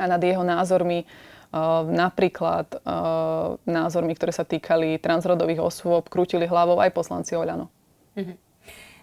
a 0.00 0.04
nad 0.08 0.20
jeho 0.20 0.44
názormi, 0.44 1.04
uh, 1.04 1.84
napríklad 1.84 2.80
uh, 2.84 3.56
názormi, 3.64 4.16
ktoré 4.16 4.32
sa 4.32 4.44
týkali 4.44 5.00
transrodových 5.00 5.64
osôb, 5.64 6.08
krútili 6.08 6.48
hlavou 6.48 6.80
aj 6.80 6.92
poslanci 6.92 7.36
Oľano. 7.36 7.68
Mhm. 8.16 8.36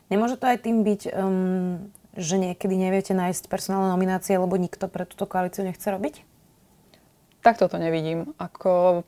Nemôže 0.10 0.42
to 0.42 0.50
aj 0.50 0.66
tým 0.66 0.82
byť, 0.82 1.02
um, 1.14 1.94
že 2.18 2.42
niekedy 2.42 2.74
neviete 2.74 3.14
nájsť 3.14 3.46
personálne 3.46 3.94
nominácie, 3.94 4.34
lebo 4.42 4.58
nikto 4.58 4.90
pre 4.90 5.06
túto 5.06 5.30
koalíciu 5.30 5.62
nechce 5.62 5.86
robiť? 5.86 6.29
Takto 7.40 7.72
to 7.72 7.78
nevidím. 7.80 8.36
Ako 8.36 9.04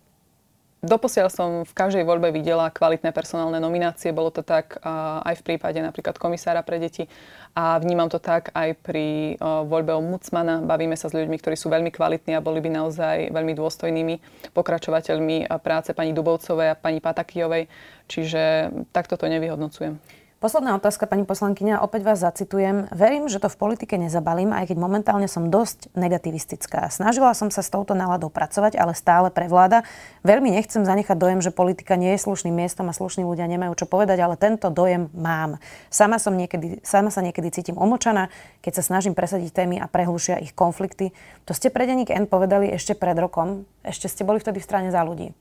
Doposiaľ 0.81 1.29
som 1.29 1.61
v 1.61 1.77
každej 1.77 2.01
voľbe 2.01 2.33
videla 2.33 2.65
kvalitné 2.73 3.13
personálne 3.13 3.61
nominácie. 3.61 4.09
Bolo 4.09 4.33
to 4.33 4.41
tak 4.41 4.81
aj 5.21 5.37
v 5.37 5.45
prípade 5.45 5.77
napríklad 5.77 6.17
komisára 6.17 6.65
pre 6.65 6.81
deti 6.81 7.05
a 7.53 7.77
vnímam 7.77 8.09
to 8.09 8.17
tak 8.17 8.49
aj 8.57 8.81
pri 8.81 9.37
voľbe 9.37 9.93
ombudsmana. 9.93 10.65
Bavíme 10.65 10.97
sa 10.97 11.05
s 11.05 11.13
ľuďmi, 11.13 11.37
ktorí 11.37 11.53
sú 11.53 11.69
veľmi 11.69 11.93
kvalitní 11.93 12.33
a 12.33 12.41
boli 12.41 12.65
by 12.65 12.73
naozaj 12.73 13.29
veľmi 13.29 13.53
dôstojnými 13.53 14.15
pokračovateľmi 14.57 15.53
práce 15.61 15.93
pani 15.93 16.17
Dubovcovej 16.17 16.73
a 16.73 16.79
pani 16.81 16.97
Patakijovej. 16.97 17.69
Čiže 18.09 18.73
takto 18.89 19.21
to 19.21 19.29
nevyhodnocujem. 19.29 20.01
Posledná 20.41 20.73
otázka, 20.73 21.05
pani 21.05 21.21
poslankyňa, 21.21 21.85
opäť 21.85 22.01
vás 22.01 22.17
zacitujem. 22.17 22.89
Verím, 22.89 23.29
že 23.29 23.37
to 23.37 23.45
v 23.45 23.61
politike 23.61 23.93
nezabalím, 23.93 24.57
aj 24.57 24.73
keď 24.73 24.77
momentálne 24.81 25.29
som 25.29 25.53
dosť 25.53 25.93
negativistická. 25.93 26.89
Snažila 26.89 27.37
som 27.37 27.53
sa 27.53 27.61
s 27.61 27.69
touto 27.69 27.93
náladou 27.93 28.33
pracovať, 28.33 28.73
ale 28.73 28.97
stále 28.97 29.29
prevláda. 29.29 29.85
Veľmi 30.25 30.49
nechcem 30.49 30.81
zanechať 30.81 31.13
dojem, 31.13 31.45
že 31.45 31.53
politika 31.53 31.93
nie 31.93 32.17
je 32.17 32.25
slušným 32.25 32.57
miestom 32.57 32.89
a 32.89 32.97
slušní 32.97 33.21
ľudia 33.21 33.45
nemajú 33.45 33.77
čo 33.77 33.85
povedať, 33.85 34.17
ale 34.17 34.33
tento 34.33 34.73
dojem 34.73 35.13
mám. 35.13 35.61
Sama, 35.93 36.17
som 36.17 36.33
niekedy, 36.33 36.81
sama 36.81 37.13
sa 37.13 37.21
niekedy 37.21 37.53
cítim 37.53 37.77
omočaná, 37.77 38.33
keď 38.65 38.81
sa 38.81 38.97
snažím 38.97 39.13
presadiť 39.13 39.53
témy 39.53 39.77
a 39.77 39.85
prehlušia 39.85 40.41
ich 40.41 40.57
konflikty. 40.57 41.13
To 41.45 41.53
ste 41.53 41.69
pre 41.69 41.85
denník 41.85 42.09
N 42.09 42.25
povedali 42.25 42.73
ešte 42.73 42.97
pred 42.97 43.13
rokom. 43.13 43.69
Ešte 43.85 44.09
ste 44.09 44.25
boli 44.25 44.41
vtedy 44.41 44.57
v 44.57 44.65
strane 44.65 44.89
za 44.89 45.05
ľudí. 45.05 45.37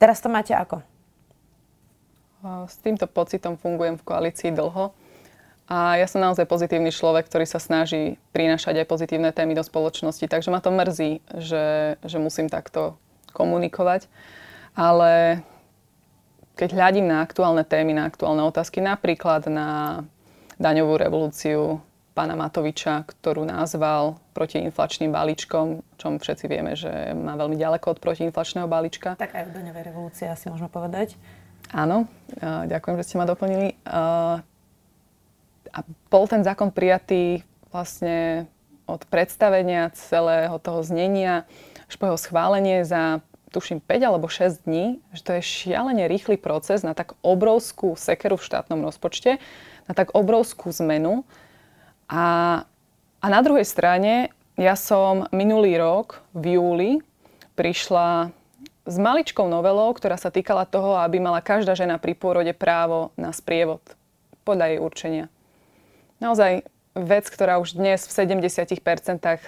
Teraz 0.00 0.24
to 0.24 0.32
máte 0.32 0.56
ako? 0.56 0.93
S 2.44 2.76
týmto 2.84 3.08
pocitom 3.08 3.56
fungujem 3.56 3.96
v 3.96 4.06
koalícii 4.06 4.52
dlho. 4.52 4.92
A 5.64 5.96
ja 5.96 6.04
som 6.04 6.20
naozaj 6.20 6.44
pozitívny 6.44 6.92
človek, 6.92 7.24
ktorý 7.24 7.48
sa 7.48 7.56
snaží 7.56 8.20
prinášať 8.36 8.84
aj 8.84 8.86
pozitívne 8.86 9.32
témy 9.32 9.56
do 9.56 9.64
spoločnosti. 9.64 10.28
Takže 10.28 10.52
ma 10.52 10.60
to 10.60 10.68
mrzí, 10.68 11.24
že, 11.40 11.96
že 12.04 12.18
musím 12.20 12.52
takto 12.52 13.00
komunikovať. 13.32 14.12
Ale 14.76 15.40
keď 16.60 16.76
hľadím 16.76 17.08
na 17.08 17.24
aktuálne 17.24 17.64
témy, 17.64 17.96
na 17.96 18.04
aktuálne 18.04 18.44
otázky, 18.44 18.84
napríklad 18.84 19.48
na 19.48 20.04
daňovú 20.60 21.00
revolúciu 21.00 21.80
pána 22.14 22.38
Matoviča, 22.38 23.02
ktorú 23.08 23.42
nazval 23.42 24.22
protiinflačným 24.36 25.10
balíčkom, 25.10 25.82
čom 25.98 26.22
všetci 26.22 26.44
vieme, 26.46 26.78
že 26.78 27.10
má 27.16 27.34
veľmi 27.34 27.58
ďaleko 27.58 27.96
od 27.96 27.98
protiinflačného 27.98 28.70
balíčka. 28.70 29.18
Tak 29.18 29.34
aj 29.34 29.50
v 29.50 29.52
daňovej 29.58 29.82
revolúcii 29.90 30.30
asi 30.30 30.46
môžeme 30.46 30.70
povedať. 30.70 31.18
Áno, 31.72 32.10
ďakujem, 32.42 32.96
že 33.00 33.06
ste 33.06 33.18
ma 33.20 33.26
doplnili. 33.28 33.78
A 33.86 35.78
bol 36.12 36.24
ten 36.28 36.44
zákon 36.44 36.70
prijatý 36.70 37.42
vlastne 37.72 38.46
od 38.84 39.02
predstavenia 39.08 39.90
celého 39.96 40.60
toho 40.60 40.84
znenia 40.84 41.48
až 41.88 41.94
po 41.96 42.06
jeho 42.10 42.18
schválenie 42.20 42.84
za 42.84 43.24
tuším 43.54 43.78
5 43.78 44.08
alebo 44.10 44.26
6 44.26 44.66
dní, 44.66 44.98
že 45.14 45.22
to 45.22 45.30
je 45.38 45.42
šialene 45.42 46.10
rýchly 46.10 46.34
proces 46.34 46.82
na 46.82 46.90
tak 46.90 47.14
obrovskú 47.22 47.94
sekeru 47.94 48.34
v 48.34 48.46
štátnom 48.46 48.82
rozpočte, 48.82 49.38
na 49.86 49.92
tak 49.94 50.10
obrovskú 50.10 50.74
zmenu. 50.82 51.22
A, 52.10 52.24
a 53.22 53.26
na 53.30 53.40
druhej 53.46 53.62
strane 53.62 54.34
ja 54.58 54.74
som 54.74 55.30
minulý 55.30 55.78
rok 55.78 56.22
v 56.34 56.58
júli 56.58 56.90
prišla 57.54 58.34
s 58.84 58.96
maličkou 59.00 59.48
novelou, 59.48 59.92
ktorá 59.96 60.20
sa 60.20 60.28
týkala 60.28 60.68
toho, 60.68 61.00
aby 61.00 61.16
mala 61.16 61.40
každá 61.40 61.72
žena 61.72 61.96
pri 61.96 62.12
pôrode 62.12 62.52
právo 62.52 63.10
na 63.16 63.32
sprievod 63.32 63.80
podľa 64.44 64.76
jej 64.76 64.78
určenia. 64.80 65.26
Naozaj 66.20 66.68
vec, 66.94 67.24
ktorá 67.26 67.58
už 67.58 67.74
dnes 67.74 68.04
v 68.04 68.12
70% 68.12 68.76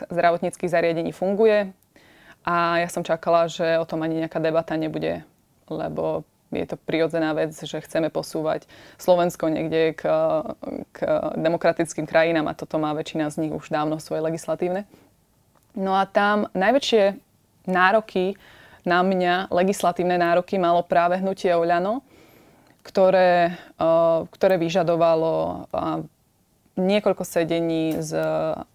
zdravotníckých 0.09 0.72
zariadení 0.72 1.12
funguje 1.12 1.70
a 2.42 2.81
ja 2.81 2.88
som 2.88 3.05
čakala, 3.05 3.46
že 3.46 3.77
o 3.77 3.85
tom 3.85 4.03
ani 4.03 4.25
nejaká 4.25 4.40
debata 4.40 4.75
nebude, 4.75 5.22
lebo 5.68 6.25
je 6.55 6.64
to 6.64 6.81
prirodzená 6.81 7.37
vec, 7.37 7.53
že 7.53 7.85
chceme 7.85 8.09
posúvať 8.09 8.64
Slovensko 8.96 9.51
niekde 9.53 9.99
k, 9.99 10.03
k 10.94 10.99
demokratickým 11.37 12.09
krajinám 12.09 12.49
a 12.49 12.57
toto 12.57 12.81
má 12.81 12.94
väčšina 12.96 13.29
z 13.29 13.46
nich 13.46 13.53
už 13.53 13.68
dávno 13.68 14.01
svoje 14.01 14.25
legislatívne. 14.25 14.88
No 15.77 15.92
a 15.92 16.09
tam 16.09 16.49
najväčšie 16.57 17.18
nároky 17.68 18.38
na 18.87 19.03
mňa, 19.03 19.51
legislatívne 19.51 20.14
nároky, 20.16 20.57
malo 20.57 20.87
práve 20.87 21.18
hnutie 21.18 21.51
Oľano, 21.51 22.07
ktoré, 22.87 23.59
ktoré 24.31 24.55
vyžadovalo 24.62 25.66
niekoľko 26.77 27.25
sedení 27.25 28.05
s 28.05 28.12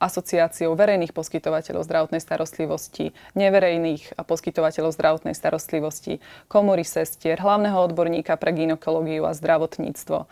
asociáciou 0.02 0.74
verejných 0.74 1.14
poskytovateľov 1.14 1.86
zdravotnej 1.86 2.18
starostlivosti, 2.18 3.14
neverejných 3.38 4.18
poskytovateľov 4.26 4.90
zdravotnej 4.98 5.38
starostlivosti, 5.38 6.18
komory 6.50 6.82
sestier, 6.82 7.38
hlavného 7.38 7.78
odborníka 7.78 8.34
pre 8.42 8.58
ginekológiu 8.58 9.30
a 9.30 9.38
zdravotníctvo. 9.38 10.26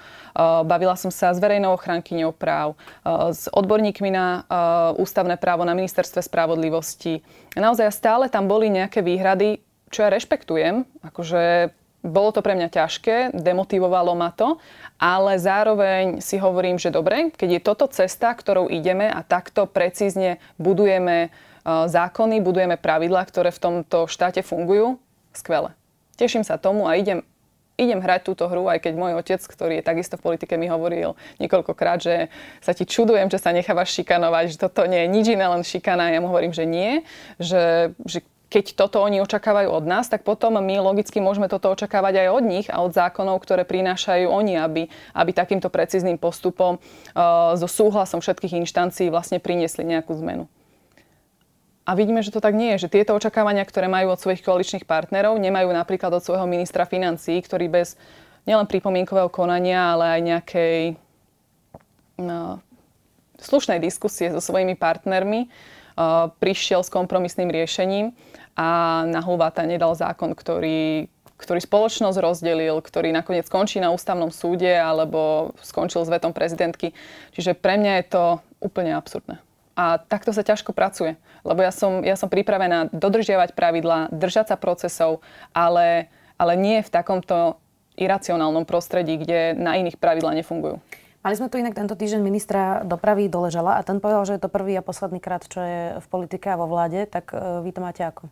Bavila 0.65 0.97
som 0.97 1.13
sa 1.13 1.29
s 1.29 1.37
verejnou 1.37 1.77
ochrankyňou 1.77 2.33
práv, 2.33 2.73
s 3.37 3.45
odborníkmi 3.53 4.09
na 4.09 4.49
ústavné 4.97 5.37
právo 5.37 5.61
na 5.61 5.77
ministerstve 5.77 6.25
spravodlivosti. 6.25 7.21
Naozaj 7.53 7.93
stále 7.93 8.25
tam 8.33 8.49
boli 8.49 8.73
nejaké 8.73 9.05
výhrady, 9.05 9.61
čo 9.89 10.05
ja 10.05 10.09
rešpektujem, 10.13 10.85
akože 11.03 11.73
bolo 11.99 12.31
to 12.31 12.39
pre 12.39 12.55
mňa 12.55 12.69
ťažké, 12.71 13.35
demotivovalo 13.35 14.15
ma 14.15 14.31
to, 14.31 14.55
ale 14.95 15.35
zároveň 15.35 16.23
si 16.23 16.39
hovorím, 16.39 16.79
že 16.79 16.95
dobre, 16.95 17.35
keď 17.35 17.59
je 17.59 17.65
toto 17.65 17.85
cesta, 17.91 18.31
ktorou 18.31 18.71
ideme 18.71 19.11
a 19.11 19.19
takto 19.19 19.67
precízne 19.67 20.39
budujeme 20.55 21.27
e, 21.27 21.29
zákony, 21.67 22.39
budujeme 22.39 22.79
pravidlá, 22.79 23.27
ktoré 23.27 23.51
v 23.51 23.59
tomto 23.59 24.07
štáte 24.07 24.39
fungujú, 24.47 24.95
skvelé. 25.35 25.75
Teším 26.15 26.47
sa 26.47 26.55
tomu 26.55 26.87
a 26.87 26.95
idem, 26.95 27.19
idem 27.75 27.99
hrať 27.99 28.31
túto 28.31 28.47
hru, 28.47 28.67
aj 28.71 28.79
keď 28.79 28.93
môj 28.95 29.19
otec, 29.19 29.43
ktorý 29.43 29.79
je 29.79 29.87
takisto 29.87 30.15
v 30.15 30.23
politike, 30.23 30.55
mi 30.55 30.71
hovoril 30.71 31.19
niekoľkokrát, 31.43 31.99
že 31.99 32.15
sa 32.63 32.71
ti 32.71 32.87
čudujem, 32.87 33.27
že 33.27 33.39
sa 33.39 33.51
nechávaš 33.51 33.91
šikanovať, 33.95 34.55
že 34.55 34.57
toto 34.59 34.87
nie 34.87 35.03
je 35.03 35.11
nič 35.11 35.25
iné, 35.35 35.47
len 35.47 35.67
šikana. 35.67 36.15
Ja 36.15 36.23
mu 36.23 36.31
hovorím, 36.31 36.55
že 36.55 36.63
nie, 36.63 37.03
že, 37.39 37.91
že 38.07 38.23
keď 38.49 38.73
toto 38.73 38.97
oni 39.05 39.21
očakávajú 39.21 39.69
od 39.69 39.85
nás, 39.85 40.09
tak 40.09 40.25
potom 40.25 40.57
my 40.57 40.75
logicky 40.81 41.21
môžeme 41.21 41.45
toto 41.45 41.69
očakávať 41.69 42.25
aj 42.25 42.27
od 42.33 42.43
nich 42.43 42.67
a 42.67 42.81
od 42.81 42.91
zákonov, 42.91 43.37
ktoré 43.45 43.61
prinášajú 43.61 44.25
oni, 44.25 44.57
aby, 44.57 44.89
aby 45.13 45.31
takýmto 45.31 45.69
precízným 45.69 46.17
postupom 46.17 46.81
uh, 46.81 47.53
so 47.53 47.69
súhlasom 47.69 48.25
všetkých 48.25 48.57
inštancií 48.65 49.13
vlastne 49.13 49.37
priniesli 49.37 49.85
nejakú 49.85 50.17
zmenu. 50.17 50.49
A 51.85 51.97
vidíme, 51.97 52.21
že 52.21 52.33
to 52.33 52.41
tak 52.41 52.53
nie 52.53 52.77
je, 52.77 52.85
že 52.85 52.93
tieto 53.01 53.17
očakávania, 53.17 53.65
ktoré 53.65 53.89
majú 53.89 54.13
od 54.13 54.21
svojich 54.21 54.45
koaličných 54.45 54.85
partnerov, 54.85 55.41
nemajú 55.41 55.69
napríklad 55.73 56.13
od 56.17 56.25
svojho 56.25 56.45
ministra 56.45 56.85
financií, 56.85 57.41
ktorý 57.41 57.65
bez 57.65 57.97
nielen 58.45 58.69
pripomienkového 58.69 59.29
konania, 59.29 59.97
ale 59.97 60.17
aj 60.17 60.21
nejakej 60.21 60.77
no, 62.21 62.61
slušnej 63.41 63.81
diskusie 63.81 64.29
so 64.29 64.41
svojimi 64.41 64.77
partnermi 64.77 65.49
prišiel 66.39 66.81
s 66.81 66.93
kompromisným 66.93 67.51
riešením 67.51 68.15
a 68.55 69.03
na 69.07 69.19
Hulváta 69.19 69.63
nedal 69.67 69.95
zákon, 69.95 70.35
ktorý, 70.35 71.11
ktorý 71.39 71.59
spoločnosť 71.63 72.17
rozdelil, 72.19 72.79
ktorý 72.79 73.11
nakoniec 73.11 73.47
skončí 73.47 73.79
na 73.79 73.91
ústavnom 73.91 74.31
súde 74.31 74.71
alebo 74.71 75.51
skončil 75.63 76.03
s 76.03 76.11
vetom 76.11 76.31
prezidentky. 76.31 76.95
Čiže 77.35 77.55
pre 77.55 77.79
mňa 77.79 77.93
je 77.99 78.05
to 78.11 78.23
úplne 78.59 78.95
absurdné. 78.95 79.39
A 79.79 79.95
takto 79.95 80.35
sa 80.35 80.43
ťažko 80.43 80.75
pracuje, 80.75 81.15
lebo 81.47 81.63
ja 81.63 81.71
som, 81.71 82.03
ja 82.03 82.19
som 82.19 82.27
pripravená 82.27 82.91
dodržiavať 82.91 83.55
pravidlá, 83.55 84.11
držať 84.11 84.51
sa 84.51 84.57
procesov, 84.59 85.23
ale, 85.55 86.11
ale 86.35 86.59
nie 86.59 86.83
v 86.83 86.91
takomto 86.91 87.55
iracionálnom 87.95 88.67
prostredí, 88.67 89.15
kde 89.15 89.55
na 89.55 89.79
iných 89.79 89.95
pravidlá 89.95 90.35
nefungujú. 90.35 90.83
Mali 91.19 91.35
sme 91.35 91.51
tu 91.51 91.59
inak 91.59 91.75
tento 91.75 91.99
týždeň 91.99 92.21
ministra 92.23 92.81
dopravy 92.87 93.27
Doležala 93.27 93.75
a 93.75 93.83
ten 93.83 93.99
povedal, 93.99 94.23
že 94.23 94.39
je 94.39 94.43
to 94.43 94.53
prvý 94.53 94.79
a 94.79 94.85
posledný 94.85 95.19
krát, 95.19 95.43
čo 95.43 95.59
je 95.59 95.81
v 95.99 96.07
politike 96.07 96.47
a 96.47 96.55
vo 96.55 96.71
vláde, 96.71 97.03
tak 97.11 97.35
e, 97.35 97.59
vy 97.59 97.75
to 97.75 97.83
máte 97.83 98.03
ako? 98.03 98.31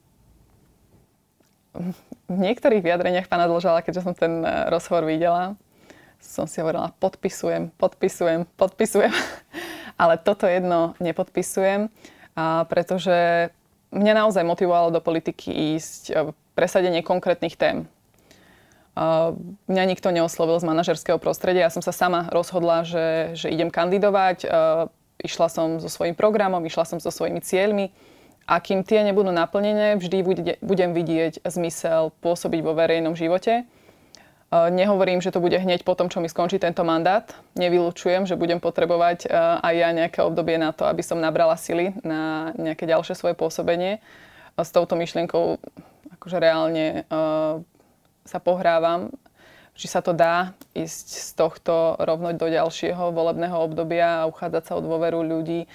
v 2.28 2.38
niektorých 2.38 2.82
vyjadreniach 2.82 3.30
pána 3.30 3.46
Dlžala, 3.46 3.86
keďže 3.86 4.04
som 4.04 4.14
ten 4.18 4.42
e, 4.42 4.50
rozhovor 4.74 5.06
videla, 5.06 5.54
som 6.18 6.50
si 6.50 6.60
hovorila, 6.60 6.92
podpisujem, 6.98 7.70
podpisujem, 7.78 8.50
podpisujem. 8.58 9.14
Ale 10.02 10.18
toto 10.22 10.46
jedno 10.46 10.94
nepodpisujem, 11.02 11.90
pretože 12.70 13.50
mňa 13.90 14.14
naozaj 14.14 14.46
motivovalo 14.46 14.94
do 14.94 15.02
politiky 15.02 15.78
ísť 15.78 16.04
e, 16.10 16.14
presadenie 16.54 17.02
konkrétnych 17.02 17.58
tém. 17.58 17.90
Mňa 19.70 19.84
nikto 19.86 20.10
neoslovil 20.10 20.58
z 20.58 20.66
manažerského 20.66 21.22
prostredia. 21.22 21.70
Ja 21.70 21.74
som 21.74 21.86
sa 21.86 21.94
sama 21.94 22.26
rozhodla, 22.34 22.82
že, 22.82 23.38
že 23.38 23.54
idem 23.54 23.70
kandidovať. 23.70 24.50
Išla 25.22 25.48
som 25.54 25.78
so 25.78 25.86
svojím 25.86 26.18
programom, 26.18 26.66
išla 26.66 26.86
som 26.86 26.98
so 26.98 27.14
svojimi 27.14 27.42
cieľmi 27.46 27.94
a 28.50 28.58
kým 28.58 28.82
tie 28.82 29.04
nebudú 29.06 29.30
naplnené, 29.30 30.00
vždy 30.00 30.24
budem 30.64 30.96
vidieť 30.96 31.46
zmysel 31.46 32.16
pôsobiť 32.24 32.62
vo 32.64 32.74
verejnom 32.74 33.14
živote. 33.14 33.70
Nehovorím, 34.48 35.20
že 35.20 35.36
to 35.36 35.44
bude 35.44 35.60
hneď 35.60 35.84
po 35.84 35.92
tom, 35.92 36.08
čo 36.08 36.24
mi 36.24 36.32
skončí 36.32 36.56
tento 36.56 36.88
mandát. 36.88 37.28
Nevylučujem, 37.60 38.24
že 38.24 38.40
budem 38.40 38.64
potrebovať 38.64 39.28
aj 39.60 39.74
ja 39.76 39.90
nejaké 39.92 40.24
obdobie 40.24 40.56
na 40.56 40.72
to, 40.72 40.88
aby 40.88 41.04
som 41.04 41.20
nabrala 41.20 41.60
sily 41.60 41.92
na 42.08 42.56
nejaké 42.56 42.88
ďalšie 42.88 43.14
svoje 43.14 43.36
pôsobenie. 43.36 44.00
S 44.56 44.72
touto 44.72 44.96
myšlienkou 44.96 45.60
akože 46.16 46.38
reálne 46.40 47.04
sa 48.28 48.44
pohrávam, 48.44 49.10
či 49.78 49.88
sa 49.88 50.02
to 50.02 50.12
dá 50.12 50.58
ísť 50.74 51.08
z 51.08 51.30
tohto 51.38 51.96
rovnoť 52.02 52.36
do 52.36 52.48
ďalšieho 52.50 53.14
volebného 53.14 53.58
obdobia 53.58 54.26
a 54.26 54.28
uchádzať 54.28 54.64
sa 54.66 54.74
o 54.78 54.84
dôveru 54.84 55.22
ľudí, 55.22 55.70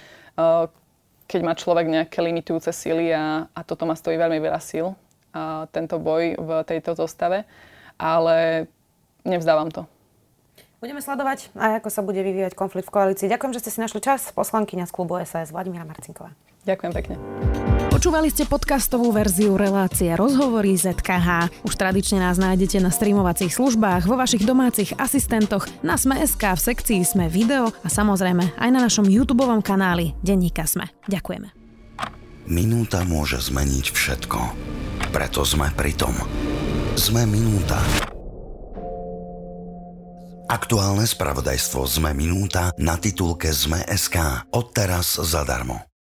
keď 1.27 1.41
má 1.41 1.55
človek 1.55 1.87
nejaké 1.87 2.19
limitujúce 2.19 2.69
sily 2.75 3.15
a, 3.15 3.47
a 3.47 3.59
toto 3.63 3.87
ma 3.87 3.95
stojí 3.95 4.19
veľmi 4.19 4.43
veľa 4.43 4.59
síl, 4.59 4.91
a 5.33 5.65
tento 5.73 5.97
boj 5.97 6.37
v 6.37 6.49
tejto 6.67 6.93
zostave, 6.93 7.47
ale 7.97 8.69
nevzdávam 9.25 9.73
to. 9.73 9.89
Budeme 10.83 10.99
sledovať 10.99 11.55
aj 11.55 11.79
ako 11.79 11.89
sa 11.89 12.03
bude 12.03 12.19
vyvíjať 12.19 12.59
konflikt 12.59 12.91
v 12.91 12.95
koalícii. 12.99 13.31
Ďakujem, 13.31 13.55
že 13.55 13.61
ste 13.63 13.71
si 13.71 13.79
našli 13.79 14.03
čas. 14.03 14.35
Poslankyňa 14.35 14.83
z 14.83 14.91
klubu 14.91 15.15
SAS 15.23 15.55
Vladimíra 15.55 15.87
Marcinková. 15.87 16.35
Ďakujem 16.67 16.91
pekne. 16.91 17.15
Počúvali 18.03 18.27
ste 18.27 18.43
podcastovú 18.43 19.15
verziu 19.15 19.55
relácie 19.55 20.11
Rozhovory 20.11 20.75
ZKH. 20.75 21.63
Už 21.63 21.71
tradične 21.79 22.19
nás 22.19 22.35
nájdete 22.35 22.83
na 22.83 22.91
streamovacích 22.91 23.55
službách, 23.55 24.11
vo 24.11 24.19
vašich 24.19 24.43
domácich 24.43 24.91
asistentoch, 24.99 25.63
na 25.79 25.95
Sme.sk, 25.95 26.43
v 26.43 26.59
sekcii 26.59 26.99
Sme 27.07 27.31
video 27.31 27.71
a 27.71 27.87
samozrejme 27.87 28.59
aj 28.59 28.69
na 28.75 28.83
našom 28.83 29.07
YouTube 29.07 29.47
kanáli 29.63 30.19
Denníka 30.19 30.67
Sme. 30.67 30.91
Ďakujeme. 31.07 31.55
Minúta 32.51 33.07
môže 33.07 33.39
zmeniť 33.39 33.95
všetko. 33.95 34.39
Preto 35.15 35.47
sme 35.47 35.71
pri 35.71 35.95
tom. 35.95 36.11
Sme 36.99 37.23
minúta. 37.23 37.79
Aktuálne 40.51 41.07
spravodajstvo 41.07 41.87
Sme 41.87 42.11
minúta 42.11 42.67
na 42.75 42.99
titulke 42.99 43.47
Sme.sk. 43.55 44.43
Odteraz 44.51 45.23
zadarmo. 45.23 45.92